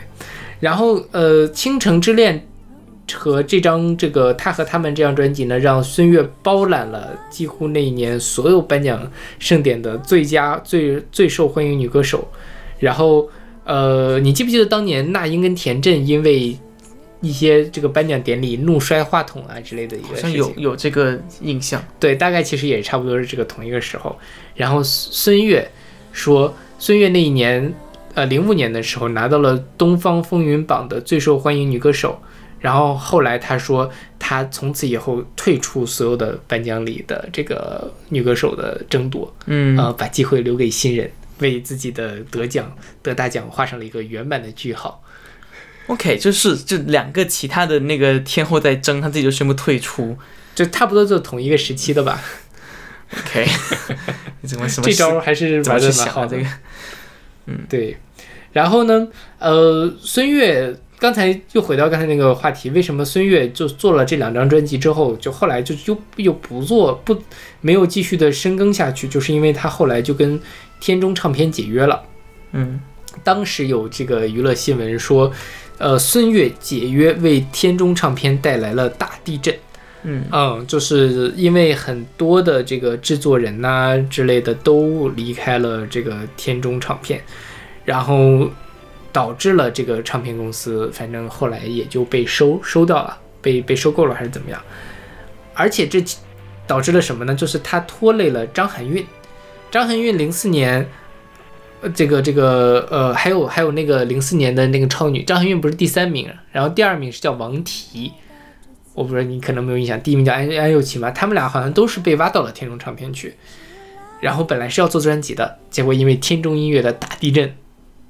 [0.61, 2.47] 然后呃，《倾城之恋》
[3.13, 9.11] 和这张这个他和他们这张专辑呢，让孙悦包揽了几乎那一年所有颁奖
[9.41, 12.29] 盛典的最佳最最受欢迎女歌手。
[12.79, 13.29] 然后
[13.65, 16.57] 呃，你记不记得当年那英跟田震因为
[17.23, 21.83] 一些这个颁奖典礼怒摔话筒啊之类的一个好像，有有这个印象。
[21.99, 24.15] 对，大概其实也差不多是这个同一个时候。
[24.55, 25.67] 然后孙悦
[26.13, 27.73] 说，孙悦那一年，
[28.13, 32.21] 呃，零五年的时候拿到了东方风云榜的最受欢迎女歌手。
[32.61, 45.03] 然后后来他说，他从此以后退出所有的颁奖礼的这个女歌手的争夺，嗯，呃，把机会留给新人，为自己的得奖得大奖画上了一个圆满的句号。
[45.93, 50.17] OK，就是就两个其他的那个天后在争，他自己就宣布退出。
[50.55, 52.21] 就差不多就同一个时期的吧
[53.19, 53.47] ，OK，
[54.43, 56.43] 你 怎么什么这招还是玩的蛮好的这。
[56.43, 56.49] 个？
[57.47, 57.97] 嗯对，
[58.53, 67.19] 然后呢，呃，孙悦刚才又回到刚才那个话题，为什么孙悦就做了这两张专辑之后，就后来就又又不做不
[67.63, 70.39] 没有继续的深耕下去，就是因为他后来就跟
[70.81, 72.03] 天中唱片解约了。
[72.53, 72.81] 嗯
[73.25, 75.33] 当时有这个娱乐新闻说，
[75.79, 79.55] 呃，孙悦解约为天中唱片带来了大地震。
[80.05, 87.23] 嗯嗯，就是因为很多的这个制作人呐、之类的都离开了这个天中唱片，
[87.85, 88.51] 然后
[89.13, 94.61] 导致了这个唱片公司，反正后来也就被收收掉了，被被收购了还是怎么样？
[95.55, 96.03] 而且这
[96.67, 97.35] 导致了什么呢？
[97.35, 99.07] 就是他拖累了张含韵。
[99.71, 100.91] 张含韵零四年，呃，
[101.91, 108.13] 这个这个呃，还有还有那个零四年的那个超女，张含韵不是第三名，然后第二名是叫王提。
[108.95, 113.35] 我不知道你可能没有印象，第一名叫安安又琪嘛，他们俩好像都是被挖到了天中唱片去，
[114.21, 117.55] 然后本来是要做专辑的，结果因为天中音乐的大地震，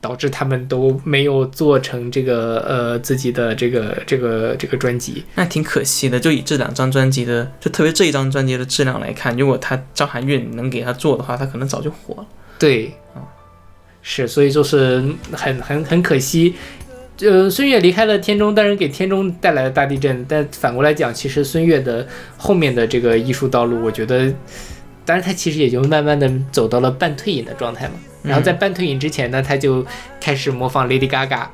[0.01, 5.23] 导致他们都没有做成这个呃自己的这个这个这个专辑。
[5.37, 6.19] 那挺可惜的。
[6.19, 12.27] 就以这两张专辑的，就特别这一张专辑的质量来看，如果他张含韵能给他做的话，他可能早就火了。
[12.59, 12.93] 对，
[14.03, 16.55] 是，所以就是很很很可惜。
[17.21, 20.25] 呃，孙悦离开了天中，当然给天中带来了大地震。
[20.29, 24.27] 但反过来讲，其实孙悦的后面的这个艺术道路，我觉得，
[25.05, 27.95] 当然他其实也就慢慢的走到了半退隐的状态嘛。
[28.23, 29.87] 然后在半退隐之前呢，他就
[30.21, 31.47] 开始模仿 Lady Gaga。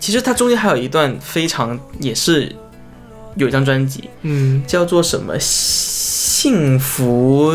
[0.00, 2.52] 其实他中间还有一段非常也是
[3.36, 7.52] 有一张专辑嗯，叫做什么幸福，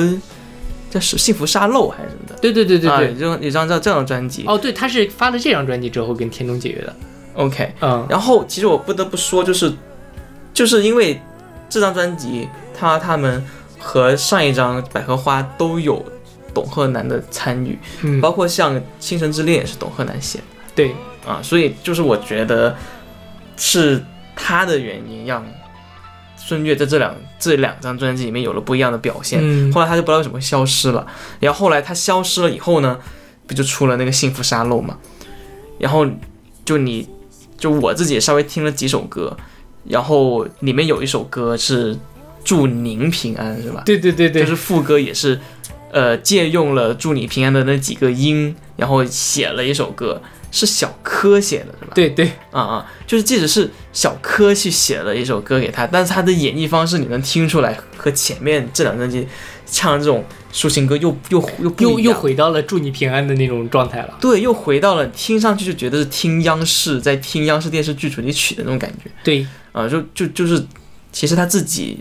[0.94, 2.36] 叫是幸福沙漏还是什么的。
[2.40, 3.08] 对对对对啊，对。
[3.08, 4.44] 有这种有张叫这张专辑。
[4.46, 6.96] 哦，对，他是发了这张专辑之后跟天中解约的。
[7.34, 9.74] OK，嗯，然后其实我不得不说，就是
[10.54, 11.20] 就是因为
[11.68, 12.48] 这张专辑，
[12.78, 13.44] 他他们
[13.80, 16.06] 和上一张《百合花》都有
[16.54, 20.44] 董鹤南的参与，嗯，包括像《倾城之恋》也是董鹤南写的
[20.76, 20.96] 对，
[21.26, 22.76] 啊，所以就是我觉得
[23.58, 24.00] 是
[24.36, 25.44] 他的原因让
[26.46, 29.40] 孙悦在这两这两张专辑里面有了不一样的表现。
[29.42, 31.06] 嗯后来他就不知道为什么会消失了，
[31.40, 33.00] 然后后来他消失了以后呢，
[33.48, 34.98] 不就出了那个《幸福沙漏》嘛？
[35.80, 36.06] 然后
[36.66, 37.08] 就你
[37.58, 39.36] 就我自己也稍微听了几首歌，
[39.86, 41.98] 然后里面有一首歌是
[42.44, 43.82] 祝您平安，是吧？
[43.86, 45.40] 对对对对，就是副歌也是，
[45.92, 50.22] 呃，借用了祝你平安的那几个音，然后写了一首歌，
[50.56, 51.92] 是小柯写的，是吧？
[51.96, 59.28] 对对，啊啊，就是即使是小柯去写了一首歌给他，但是他的演绎方式你能听出来和前面这两张专辑
[59.66, 60.24] 唱这种
[60.54, 64.16] 抒情歌又又又又又回到了祝你平安的那种状态了。
[64.22, 69.10] 对，又回到了听上去就觉得是听央视在听央视电视剧主题曲的那种感觉。
[69.24, 70.64] 对，啊，就就就是
[71.12, 71.98] 其实他自己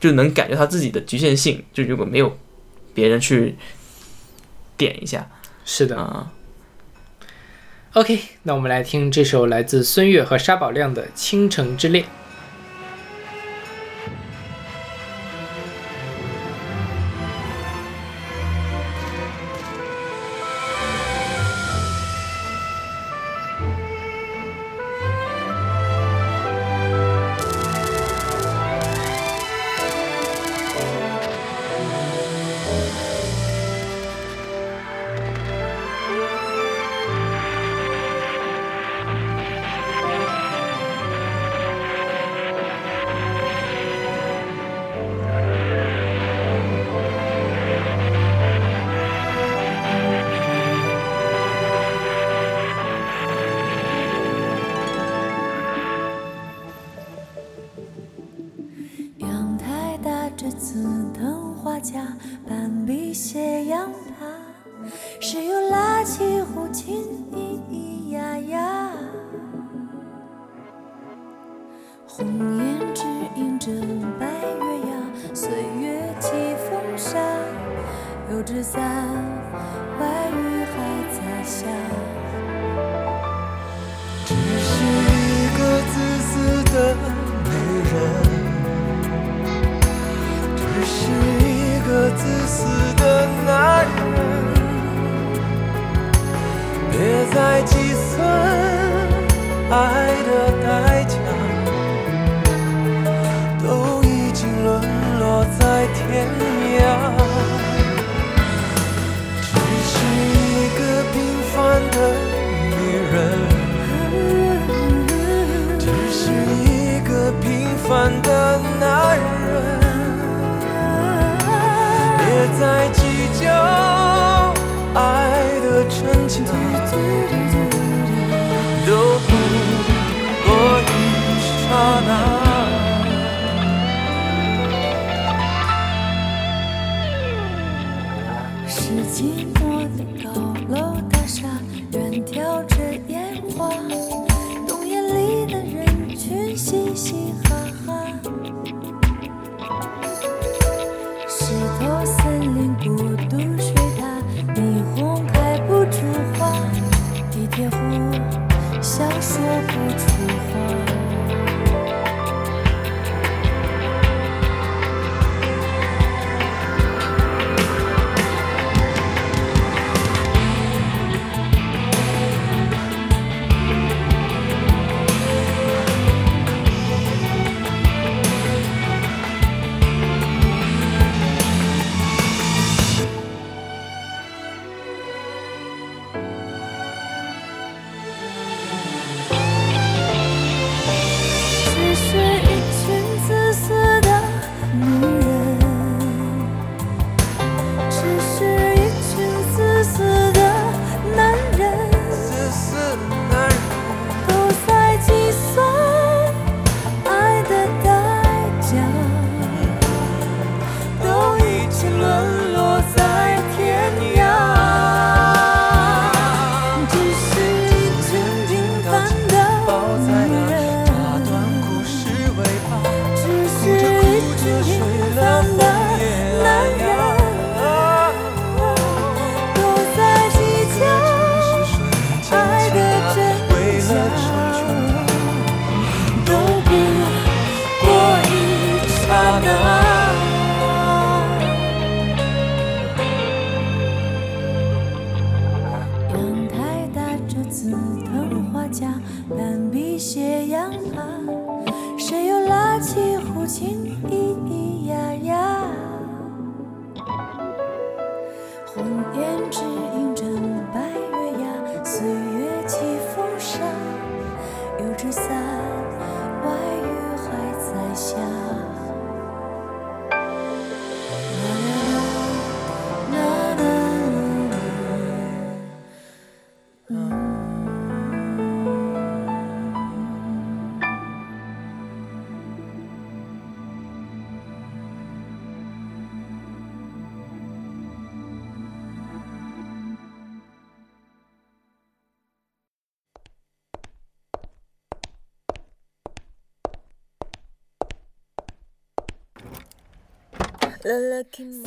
[0.00, 2.36] 就能感觉他自己的局限性，就如果没有
[2.92, 3.54] 别人去
[4.76, 5.28] 点一下。
[5.64, 5.96] 是的。
[5.96, 6.32] 啊，
[7.94, 12.04] OK，那我们来听这首来自孙悦和沙宝亮的《倾城之恋》。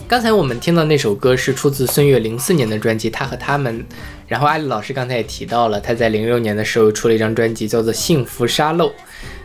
[0.07, 3.80] 刚才我们听到那首歌是出自孙悦零四年的专辑《他和他们》，
[4.27, 8.89] 然后阿里老师刚才也提到了，他在零六年的时候出了一张专辑叫做《幸福沙漏》。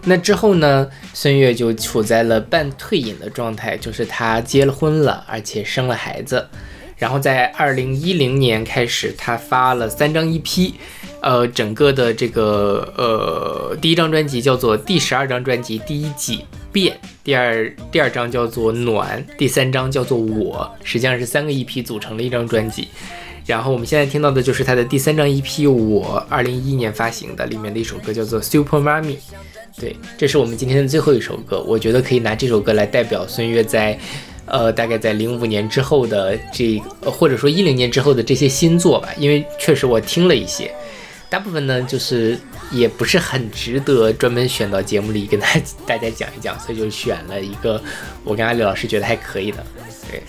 [0.04, 6.46] 那之后呢，孙悦就处在了半退隐的状态，就是他结了婚了，而且生了孩子。
[6.98, 10.74] 然后在二零一零年开始，他发了三张 EP，
[11.22, 22.88] 呃，整个的这个呃第一张专辑叫做第十二张专辑第一季变，第二第二张叫做暖，第三张叫做我，实际上是三个 EP 组成了一张专辑。
[23.44, 29.16] 然后我们现在听到的就是他的第三张 EP《我》，二零一一年发行的，里面的一首歌叫做《Super Mommy》。
[29.80, 33.98] 对，这是我们今天的最后一首歌，我觉得可以拿这首歌来代表孙悦在，
[34.46, 40.70] 呃，大概在零五年之后的这，呃或者说一零年之后的这些新作吧，因为确实我听了一些，
[41.32, 42.38] 大部分呢就是
[42.70, 47.82] 也不是很值得专门选到节目里跟大家大家讲一讲，所以就选了一个
[48.22, 49.64] 我跟阿里老师觉得还可以的，
[50.10, 50.22] 对，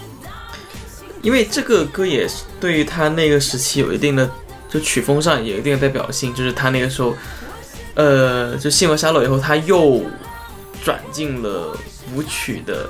[1.22, 4.32] 因为这个歌也是对于他那个时期有一定的，
[4.70, 7.14] 就曲风上有一定的代表性，就是他那个时候，
[7.96, 10.06] 呃，就《幸福沙漏》以后，他又
[10.86, 11.78] 转进了
[12.16, 12.90] 舞曲的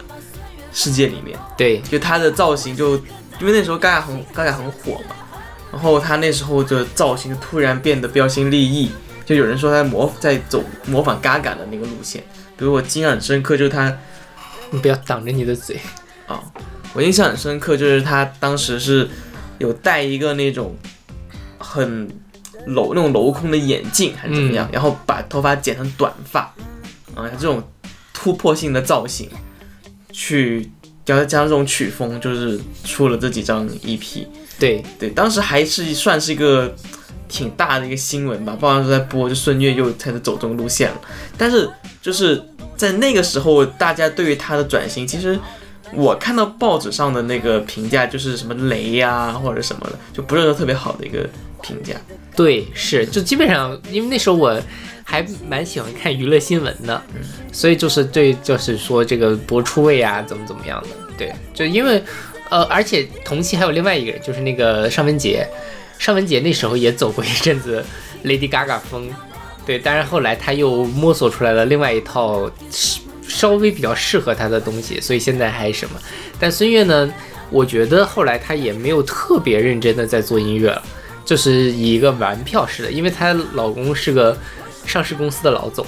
[0.71, 2.95] 世界里面，对，就他的造型就，
[3.39, 5.15] 因为那时候 Gaga 很 Gaga 很火嘛，
[5.73, 8.91] 然后他那时候的造型突然变得标新立异，
[9.25, 12.21] 就有人说他模在走模仿 Gaga 的那个路线，
[12.55, 13.97] 比如我印象很深刻，就是他
[14.69, 15.79] 你不要挡着你的嘴，
[16.27, 16.43] 啊、
[16.93, 19.09] 我印象很深刻，就是他当时是
[19.57, 20.77] 有戴一个那种
[21.57, 22.07] 很
[22.67, 26.41] 镂那种镂空的眼镜还是怎么样，然后把头发剪成短发，
[27.15, 27.63] 啊、这种
[28.13, 29.27] 突破性的造型，
[30.11, 30.69] 去
[31.03, 34.27] 加加上这种曲风，就是出了这几张 EP。
[34.63, 36.73] 对，对，当时还是算是一个
[37.27, 41.01] 挺大的一个新闻吧，报上都在播，就孙悦又开始走这种路线了。
[41.37, 41.69] 但是
[42.01, 42.41] 就是
[42.77, 45.37] 在那个时候，大家对于他的转型，其实
[45.91, 51.27] 我看到报纸上的那个评价就是什么雷呀、或者什么的，就不是说特别好的一个
[51.61, 51.95] 评价。
[52.33, 54.57] 对，是，就基本上，因为那时候我
[55.03, 57.03] 还蛮喜欢看娱乐新闻的，
[57.51, 62.01] 所以就是对，就是说这个播出位啊，怎么怎么样的，对，就因为，
[62.53, 65.43] 呃，而且同期还有另外一个人，就是那个尚雯婕，
[65.97, 67.83] 尚雯婕那时候也走过一阵子
[68.23, 69.09] Lady Gaga 风，
[69.65, 72.47] 对，但是后来她又摸索出来了另外一套
[73.27, 75.99] 稍微比较适合她的东西，所以现在还什么？
[76.39, 77.11] 但孙悦呢，
[77.49, 80.83] 我觉得后来她也没有特别认真的在做音乐了，
[81.25, 84.37] 就是以一个玩票式的，因为她老公是个
[84.85, 85.83] 上市公司的老总，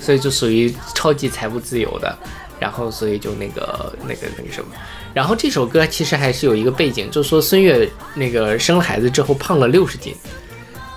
[0.00, 2.18] 所以就属于超级财务自由的，
[2.58, 4.72] 然后所以就那个那个那个什么。
[5.14, 10.14] 然后这首歌其实还是有一个背景，就是说孙悦那个生了孩子之后胖了六十斤，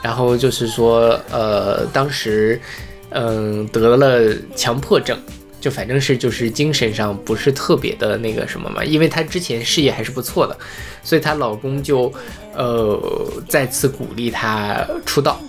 [0.01, 2.59] 然后就是说呃当时
[3.11, 5.17] 嗯得了强迫症，
[5.61, 10.57] 就反正是就是精神上不是特别的那个什么嘛，因为她之前事业还是不错的，
[11.03, 12.11] 所以她老公就
[12.55, 12.99] 呃
[13.47, 15.39] 再次鼓励她出道。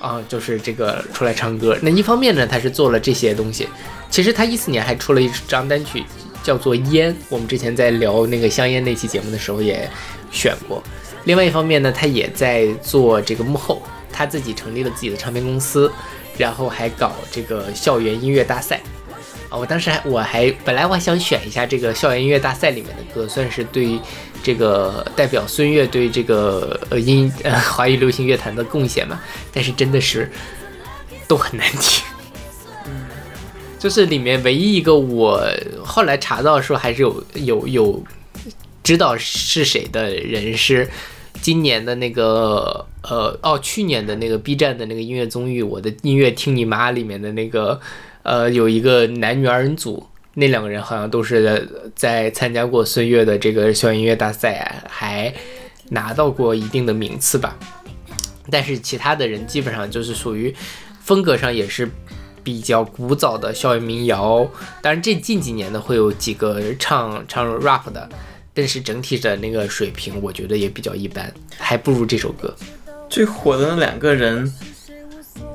[0.00, 1.74] 啊，就是这个出来唱歌。
[1.80, 3.66] 那一方面呢，她是做了这些东西。
[4.10, 6.04] 其实她一四年还出了一张单曲，
[6.44, 9.90] 叫做《烟》，我们之前在聊那个香烟那期节目的时候也
[10.30, 10.80] 选过。
[11.24, 15.90] 另外一方面呢，他也在做这个幕后，他自己成立了自己的唱片公司，
[16.36, 18.78] 然后还搞这个校园音乐大赛。
[19.48, 23.98] 啊，我当时还我还本来我还想选一下这个校园音乐大赛里面的歌，算是对
[24.42, 29.18] 这个代表孙悦对这个呃音呃华语流行乐坛的贡献嘛，
[29.50, 30.30] 但是真的是
[31.26, 32.04] 都很难听。
[33.84, 35.46] 就是里面唯一一个我
[35.84, 38.02] 后来查到说还是有有有
[38.82, 40.88] 知道是谁的人是
[41.42, 47.78] 今年的那个呃哦去年的那个 B 站的那个音乐综艺《我的音乐听你妈》里面的那个
[48.22, 55.30] 呃有一个男女二人组，那两个人好像都是在参加过孙悦的这个校园音乐大赛，还
[55.90, 57.54] 拿到过一定的名次吧。
[58.50, 60.54] 但是其他的人基本上就是属于
[61.02, 61.86] 风格上也是
[62.44, 64.46] 比较古早的校园民谣，
[64.82, 68.08] 当然这近几年呢会有几个唱唱 rap 的，
[68.52, 72.54] 但是整体的那个水平我觉得也比较一般，还不如这首歌。
[73.08, 74.52] 最火的那两个人，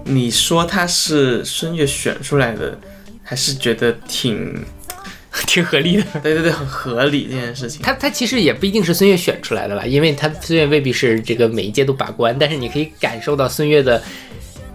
[0.05, 2.79] 你说他是孙悦选出来的，
[3.23, 4.65] 还是觉得挺
[5.45, 6.03] 挺合理的。
[6.23, 7.81] 对对对，很合理这件事情。
[7.81, 14.01] 他他其实也不一定是孙悦选出来的吧，因为他孙悦未必是这个每一届都把关，但是你可以感受到孙悦的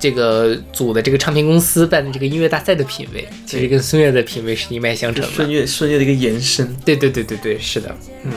[0.05, 5.31] 这个组的这个唱片公司办的这个音乐大赛的品味，其实跟孙悦的品味是一脉相承的。
[5.31, 8.31] 孙悦孙悦的一个延伸，对对对对对，是的，嗯，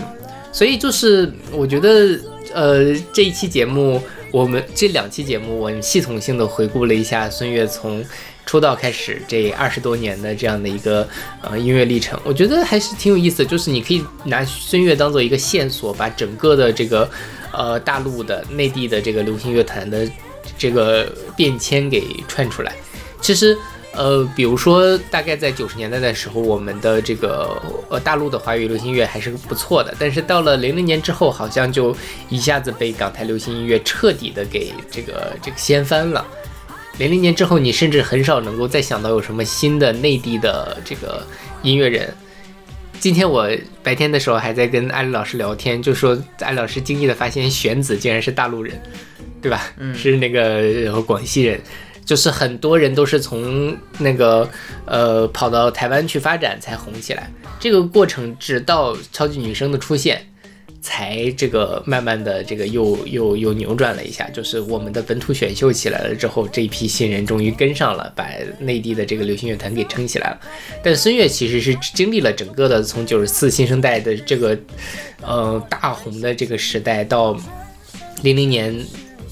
[0.53, 2.17] 所以就是我觉得，
[2.53, 8.01] 呃，这一期节目，我们这两期节目，我们系统性的回顾了一下孙悦从
[8.45, 11.05] 出道开始这二十多年的这样的一个
[11.41, 13.45] 呃音乐历程，我觉得还是挺有意思的。
[13.49, 17.09] 就是你可以拿孙悦当做一个线索，把整个的这个
[17.51, 20.09] 呃大陆的内地的这个流行乐坛的
[20.57, 22.75] 这个变迁给串出来。
[23.21, 23.57] 其实。
[23.93, 27.59] 呃，比如说，大概在九十年代的时候，我们的这个
[27.89, 31.95] 呃大陆的华语流行乐还是不错的，但是到了零零年之后，好像就
[32.29, 36.23] 一下子被港台流行音乐彻底的给这个这个掀翻了。
[36.99, 41.25] 零零年之后，你甚至很少能够再想到有什么新的内地的这个
[41.63, 42.13] 音乐人。
[42.99, 43.49] 今天我
[43.83, 48.79] 白天的时候还在跟艾丽老师聊天，就说艾丽老师惊异的发现玄子竟然是大陆人，
[49.41, 49.71] 对吧？
[49.77, 51.59] 嗯是那个呃广西人。
[52.03, 54.49] 就是很多人都是从那个
[54.85, 57.29] 呃跑到台湾去发展才红起来，
[57.59, 60.25] 这个过程直到超级女声的出现，
[60.87, 70.39] 才这个慢慢的这个又又又扭转了一下，就是我们的本土选秀起来了之后，这一批新人终于跟上了，把内地的这个流行乐团给撑起来了。
[70.81, 74.57] 但孙悦其实是经历了整个的从九十四新生代的这个
[75.21, 77.37] 呃大红的这个时代到
[78.23, 78.73] 零零年。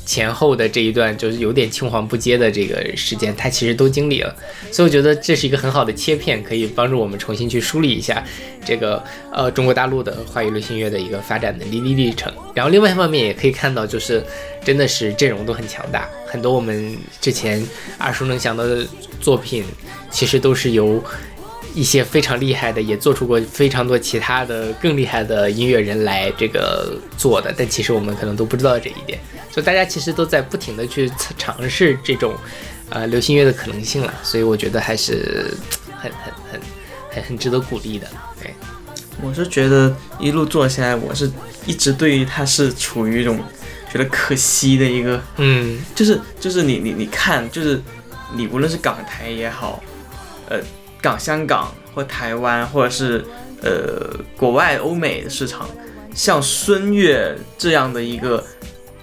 [0.05, 4.35] 前后的这一段就是有点青黄不接的这个时间，他其实都经历了，
[4.71, 8.23] 所以我觉得这是一个很好的切片，可以帮助我们重新去梳理一下
[8.63, 9.03] 这个
[9.33, 12.31] 呃中国大陆的华语流行乐的一个发展的历历历程。
[12.53, 14.23] 然后另外一方面也可以看到，就是
[14.63, 17.65] 真的是阵容都很强大，很多我们之前
[17.99, 18.85] 耳熟能详的
[19.19, 19.63] 作品，
[20.11, 21.03] 其实都是由。
[21.75, 29.19] 一些非常厉害的，也做出过非常多其他的更厉害的音乐人来这个做的，但其实我们可能都不知道这一点，
[29.51, 32.33] 所以大家其实都在不停的去尝试这种
[32.89, 35.53] 呃流行乐的可能性了，所以我觉得还是
[35.99, 36.61] 很很很
[37.11, 38.07] 很很值得鼓励的。
[38.41, 38.53] 对，
[39.21, 41.29] 我是觉得一路做下来，我是
[41.65, 43.37] 一直对于他是处于一种
[43.91, 47.81] 觉得可惜的一个，嗯就是就是你你你看，就是
[48.33, 49.83] 你无论是港台也好，
[50.47, 50.61] 呃。
[51.05, 53.23] 港、香港或台湾，或者是
[53.61, 55.69] 呃国外欧美的市场，
[56.15, 58.43] 像孙悦这样的一个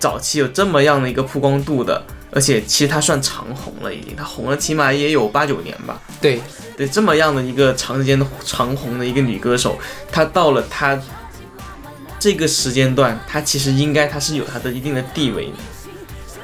[0.00, 2.02] 早期有这么样的一个曝光度的，
[2.32, 6.02] 而且其实他算长红了，已经他红了起码也有八九年吧。
[6.20, 6.40] 对
[6.76, 9.78] 对，这么样的一个长时间的长红的一个女歌手，
[10.10, 11.00] 她到了她
[12.18, 15.52] 这个时间段，她其实应该她是有她的一定的地位的。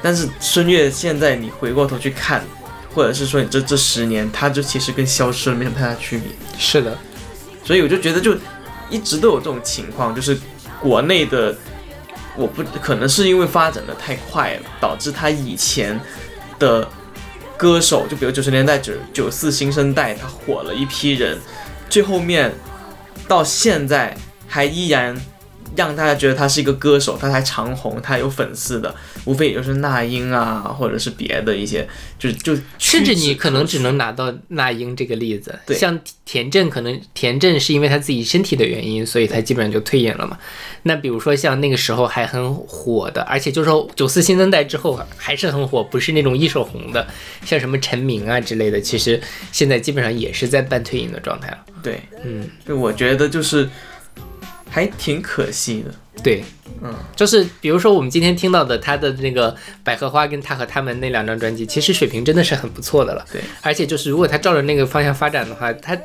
[0.01, 2.41] 但是孙悦现在你回过头去看，
[2.99, 6.27] 或者是说你这这十年，它就其实跟消失了没什么太大区别。
[6.57, 6.97] 是的，
[7.63, 8.35] 所以我就觉得就
[8.89, 10.37] 一直都有这种情况，就是
[10.81, 11.55] 国内的，
[12.35, 15.97] 我不可能是因为发展的太快了，导致他以前
[16.59, 16.85] 的
[17.55, 21.37] 歌手，就比如九十年代九九四新生代，他火了一批人，
[21.89, 22.53] 最后面
[23.29, 24.13] 到现在
[24.45, 25.15] 还依然
[25.75, 28.93] 让大家觉得他是一个歌手，他还长红，他有粉丝的，
[29.25, 31.87] 无非也就是那英啊，或者是别的一些，
[32.17, 40.37] 就就甚至你可能只能拿到那英这个例子，对像田震，可能田震是因为他自己身体的原因，所以他基本上就退隐了嘛。
[40.83, 47.07] 那比如说像那个时候还很火的，而且就是说九四新生代之后还是很火，不是那种一手红的，
[47.45, 49.21] 像什么陈明啊之类的，其实
[49.51, 51.57] 现在基本上也是在半退隐的状态了。
[51.81, 53.69] 对，嗯，就我觉得就是
[54.69, 56.43] 还挺可惜的，对，
[56.81, 63.25] 嗯，就是比如说我们今天听到的他的那个百合花跟他和他们那两张专辑，其实水平真的是很不错的了。
[63.31, 65.97] 对，而且就是如果他照着那个方向发展的话，他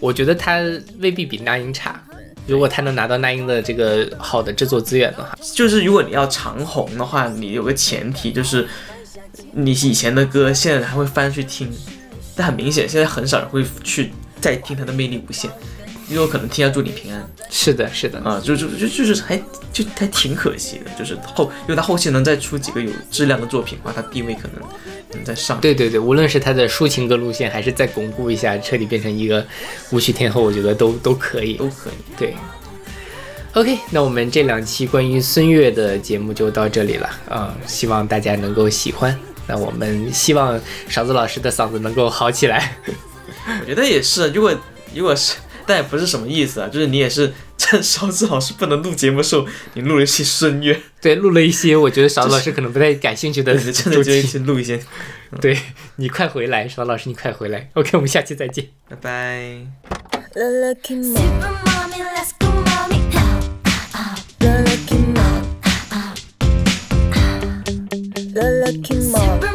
[0.00, 0.60] 我觉得他
[0.98, 2.00] 未必比那英差。
[2.46, 8.68] 如果他能拿到那英的这个好的制作资源的话，就是如果你要长红的话，你有个前提就是
[9.52, 11.72] 你以前的歌现在还会翻去听，
[12.36, 14.12] 但很明显现在很少人会去
[14.42, 15.50] 再听他的魅力无限，
[16.08, 19.36] 因为我可能听下祝你平安是的，是的，啊，就就就就是还
[19.72, 24.62] 就还挺可惜的，就是后因为他后期能再出几个有质量的作品的话，他地位可能
[25.12, 25.60] 能再上。
[25.60, 29.44] 对对对，无论是他的抒情歌路线，还是再巩固一下，彻底变成一个
[29.90, 31.54] 舞曲天后，我觉得都都可以。
[31.54, 32.16] 都可以。
[32.18, 32.34] 对。
[33.54, 39.16] OK，那我们这两期关于孙悦的节目就到这里了啊、希望大家能够喜欢。
[39.46, 42.76] 那我们希望勺子老师的嗓子能够好起来。
[43.60, 44.52] 我觉得也是，如果
[44.92, 45.34] 如果是，
[45.66, 54.28] 但也不是什么意思啊，就是你也是趁勺子老师不能录节目的时候，你录了一些声乐，对，录了一些我觉得勺子老师可能不太感兴趣的对，趁周着就一期。
[54.28, 54.80] 起录一些。
[55.40, 55.58] 对
[55.96, 57.68] 你快回来，勺子老师你快回来。
[57.74, 58.68] OK，我们下期再见。
[58.88, 59.66] 拜拜。
[68.36, 69.53] Lucky Super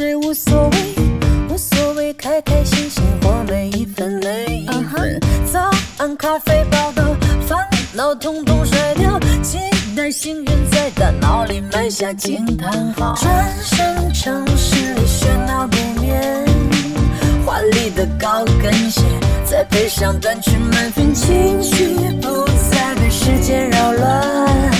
[0.00, 0.78] 我是谁无所谓，
[1.50, 5.20] 无所谓，开开心心活每一分每一分。
[5.52, 7.04] 早安咖啡报道，
[7.46, 7.58] 烦
[7.92, 9.58] 恼统统甩掉，期
[9.94, 13.14] 待幸运在大脑里埋下惊叹号。
[13.16, 16.46] 转身城市里喧闹不眠，
[17.44, 19.02] 华丽的高跟鞋，
[19.44, 24.70] 再配上短裙满分，情绪不再被时间扰乱。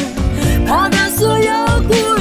[0.66, 1.52] 抛掉所有
[1.86, 2.19] 顾虑，